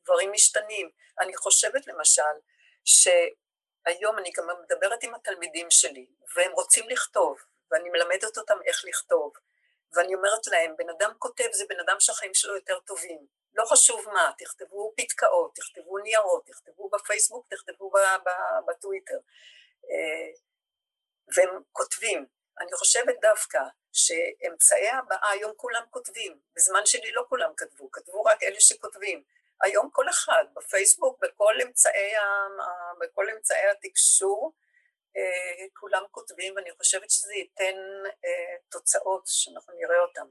דברים 0.04 0.32
משתנים. 0.32 0.90
אני 1.20 1.38
חושבת 1.38 1.88
למשל 1.88 2.22
שהיום 2.86 4.18
אני 4.18 4.32
גם 4.38 4.48
מדברת 4.64 5.04
עם 5.04 5.16
התלמידים 5.16 5.72
שלי, 5.72 6.08
והם 6.36 6.52
רוצים 6.52 6.90
לכתוב, 6.90 7.40
ואני 7.72 7.90
מלמדת 7.90 8.38
אותם 8.38 8.58
איך 8.66 8.86
לכתוב, 8.86 9.34
ואני 9.94 10.16
אומרת 10.16 10.48
להם, 10.48 10.76
בן 10.78 10.90
אדם 10.90 11.12
כותב 11.20 11.48
זה 11.52 11.66
בן 11.70 11.80
אדם 11.80 11.96
שהחיים 12.00 12.34
שלו 12.34 12.56
יותר 12.56 12.80
טובים, 12.80 13.28
לא 13.54 13.66
חשוב 13.66 14.06
מה, 14.14 14.32
תכתבו 14.38 14.94
פתקאות, 14.98 15.56
תכתבו 15.56 15.98
ניירות, 15.98 16.46
תכתבו 16.46 16.90
בפייסבוק, 16.90 17.46
תכתבו 17.50 17.92
בטוויטר, 18.68 19.18
אה, 19.92 20.32
והם 21.36 21.62
כותבים. 21.72 22.37
אני 22.60 22.72
חושבת 22.74 23.16
דווקא 23.22 23.60
שאמצעי 23.94 24.90
הבעה, 24.90 25.32
היום 25.32 25.54
כולם 25.58 25.84
כותבים, 25.90 26.40
בזמן 26.56 26.86
שלי 26.86 27.12
לא 27.12 27.24
כולם 27.30 27.52
כתבו, 27.58 27.92
כתבו 27.92 28.24
רק 28.24 28.44
אלה 28.44 28.60
שכותבים. 28.60 29.24
היום 29.62 29.90
כל 29.92 30.10
אחד, 30.10 30.44
בפייסבוק, 30.54 31.20
בכל 31.22 31.54
אמצעי, 31.66 32.14
בכל 33.00 33.30
אמצעי 33.30 33.70
התקשור, 33.70 34.54
אה, 35.18 35.66
כולם 35.74 36.04
כותבים, 36.12 36.56
ואני 36.56 36.72
חושבת 36.72 37.10
שזה 37.10 37.34
ייתן 37.34 37.76
אה, 38.26 38.56
תוצאות 38.70 39.24
שאנחנו 39.26 39.74
נראה 39.74 40.00
אותן 40.00 40.28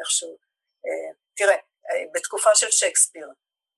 איכשהו. 0.00 0.38
אה, 0.86 1.12
תראה, 1.36 1.56
בתקופה 2.14 2.54
של 2.54 2.70
שייקספיר, 2.70 3.28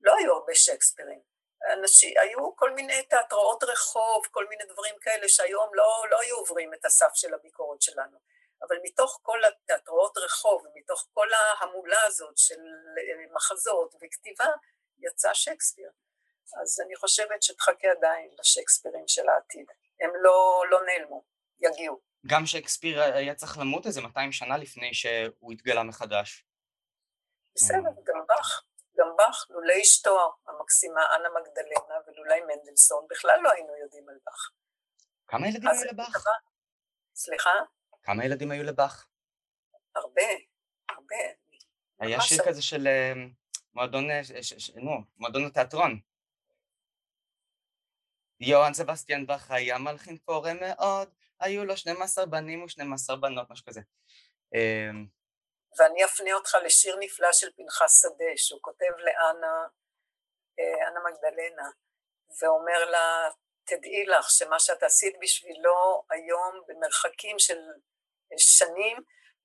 לא 0.01 0.15
היו 0.19 0.33
הרבה 0.33 0.55
שייקספירים. 0.55 1.30
אנשים, 1.73 2.15
היו 2.21 2.57
כל 2.57 2.71
מיני 2.75 3.03
תיאטראות 3.03 3.65
רחוב, 3.65 4.27
כל 4.31 4.47
מיני 4.49 4.65
דברים 4.65 4.95
כאלה 5.01 5.29
שהיום 5.29 5.75
לא, 5.75 6.05
לא 6.11 6.21
היו 6.21 6.37
עוברים 6.37 6.75
את 6.75 6.85
הסף 6.85 7.11
של 7.15 7.35
הביקורת 7.35 7.83
שלנו. 7.83 8.19
אבל 8.63 8.77
מתוך 8.83 9.21
כל 9.23 9.39
התיאטראות 9.45 10.19
רחוב, 10.19 10.63
ומתוך 10.67 11.09
כל 11.13 11.29
ההמולה 11.33 12.03
הזאת 12.07 12.39
של 12.39 12.61
מחזות 13.33 13.95
וכתיבה, 13.95 14.47
יצא 14.99 15.35
שייקספיר. 15.35 15.91
אז 16.63 16.81
אני 16.87 16.97
חושבת 16.97 17.43
שתחכה 17.43 17.89
עדיין 17.99 18.31
לשייקספירים 18.39 19.09
של 19.09 19.29
העתיד. 19.29 19.67
הם 20.01 20.11
לא, 20.23 20.65
לא 20.71 20.81
נעלמו, 20.87 21.25
יגיעו. 21.61 22.01
גם 22.27 22.47
שייקספיר 22.47 23.03
היה 23.03 23.35
צריך 23.35 23.59
למות 23.59 23.87
איזה 23.87 24.01
200 24.01 24.33
שנה 24.33 24.57
לפני 24.57 24.95
שהוא 24.95 25.53
התגלה 25.53 25.83
מחדש. 25.83 26.45
בסדר, 27.55 27.91
גם 28.05 28.27
באך. 28.29 28.65
גם 29.01 29.07
באך, 29.17 29.47
לולא 29.51 29.75
אשתו 29.83 30.33
המקסימה 30.47 31.01
אנה 31.01 31.29
מגדלנה 31.41 31.95
ולולי 32.07 32.41
מנדלסון, 32.41 33.07
בכלל 33.11 33.41
לא 33.43 33.51
היינו 33.51 33.77
יודעים 33.77 34.09
על 34.09 34.19
באך. 34.27 34.51
כמה 35.29 35.49
ילדים 35.49 35.69
היו 35.69 35.85
לבאך? 35.85 36.25
סליחה? 37.15 37.51
כמה 38.03 38.25
ילדים 38.25 38.51
היו 38.51 38.63
לבאך? 38.63 39.09
הרבה, 39.95 40.23
הרבה. 40.89 41.17
היה 42.01 42.21
שיר 42.21 42.39
כזה 42.47 42.63
של 42.63 42.87
אה, 42.87 43.13
מועדון, 43.75 44.11
אה, 44.11 44.21
נו, 44.77 44.93
מועדון 45.17 45.45
התיאטרון. 45.45 46.01
יוהאן 48.41 48.75
סבסטיאן 48.75 49.27
באך 49.27 49.51
היה 49.51 49.79
מלחין 49.79 50.19
פורה 50.19 50.53
מאוד, 50.55 51.09
היו 51.41 51.65
לו 51.65 51.77
12 51.77 52.27
בנים 52.27 52.63
ו-12 52.63 53.17
בנות, 53.17 53.51
משהו 53.51 53.67
כזה. 53.67 53.81
ואני 55.79 56.05
אפנה 56.05 56.33
אותך 56.35 56.55
לשיר 56.65 56.97
נפלא 57.01 57.33
של 57.33 57.53
פנחס 57.57 58.03
שדה, 58.03 58.33
שהוא 58.37 58.61
כותב 58.63 58.93
לאנה, 58.99 59.67
אה, 60.59 60.89
אנה 60.89 61.01
מגדלנה, 61.11 61.71
ואומר 62.41 62.91
לה, 62.91 63.29
תדעי 63.65 64.07
לך 64.07 64.31
שמה 64.31 64.61
שאת 64.61 64.83
עשית 64.83 65.15
בשבילו 65.21 66.05
היום 66.11 66.61
במרחקים 66.67 67.39
של 67.39 67.59
שנים, 68.39 68.97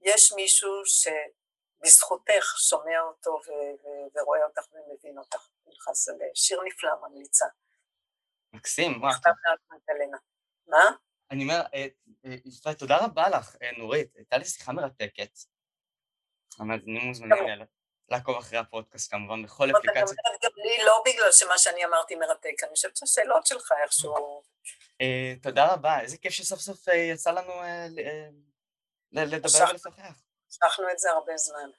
יש 0.02 0.32
מישהו 0.36 0.70
שבזכותך 0.86 2.54
שומע 2.58 3.02
אותו 3.02 3.32
ו- 3.32 3.84
ו- 3.84 4.20
ורואה 4.20 4.46
אותך 4.46 4.62
ומבין 4.74 5.18
אותך, 5.18 5.48
פנחס 5.64 6.06
שדה. 6.06 6.26
שיר 6.36 6.62
נפלא, 6.66 6.92
ממליצה. 7.02 7.46
מקסים, 8.54 9.02
וואו. 9.02 9.12
מה? 10.68 10.92
אני 11.32 11.44
אומר, 11.44 11.62
יפה, 12.24 12.74
תודה 12.74 12.98
רבה 12.98 13.30
לך, 13.30 13.56
נורית, 13.78 14.16
הייתה 14.16 14.38
לי 14.38 14.46
שיחה 14.46 14.72
מרתקת. 14.72 15.32
המאזינים 16.60 17.08
מוזמנים 17.08 17.44
לעקוב 18.10 18.38
אחרי 18.38 18.58
הפודקאסט 18.58 19.12
כמובן 19.12 19.44
בכל 19.44 19.72
אפליקציה. 19.72 20.04
אני 20.04 20.38
גם 20.44 20.52
לי 20.56 20.84
לא 20.86 21.04
בגלל 21.06 21.32
שמה 21.32 21.58
שאני 21.58 21.86
אמרתי 21.86 22.16
מרתק, 22.16 22.64
אני 22.64 22.70
חושבת 22.76 22.98
שהשאלות 22.98 23.48
שלך 23.48 23.72
איכשהו... 23.84 24.42
תודה 25.42 25.74
רבה, 25.74 26.02
איזה 26.02 26.18
כיף 26.18 26.34
שסוף 26.34 26.60
סוף 26.60 26.88
יצא 26.88 27.32
לנו 27.32 27.54
לדבר 29.12 29.50
ולשוחח. 29.70 30.24
המשכנו 30.46 30.92
את 30.92 31.00
זה 31.00 31.12
הרבה 31.12 31.38
זמן. 31.38 31.70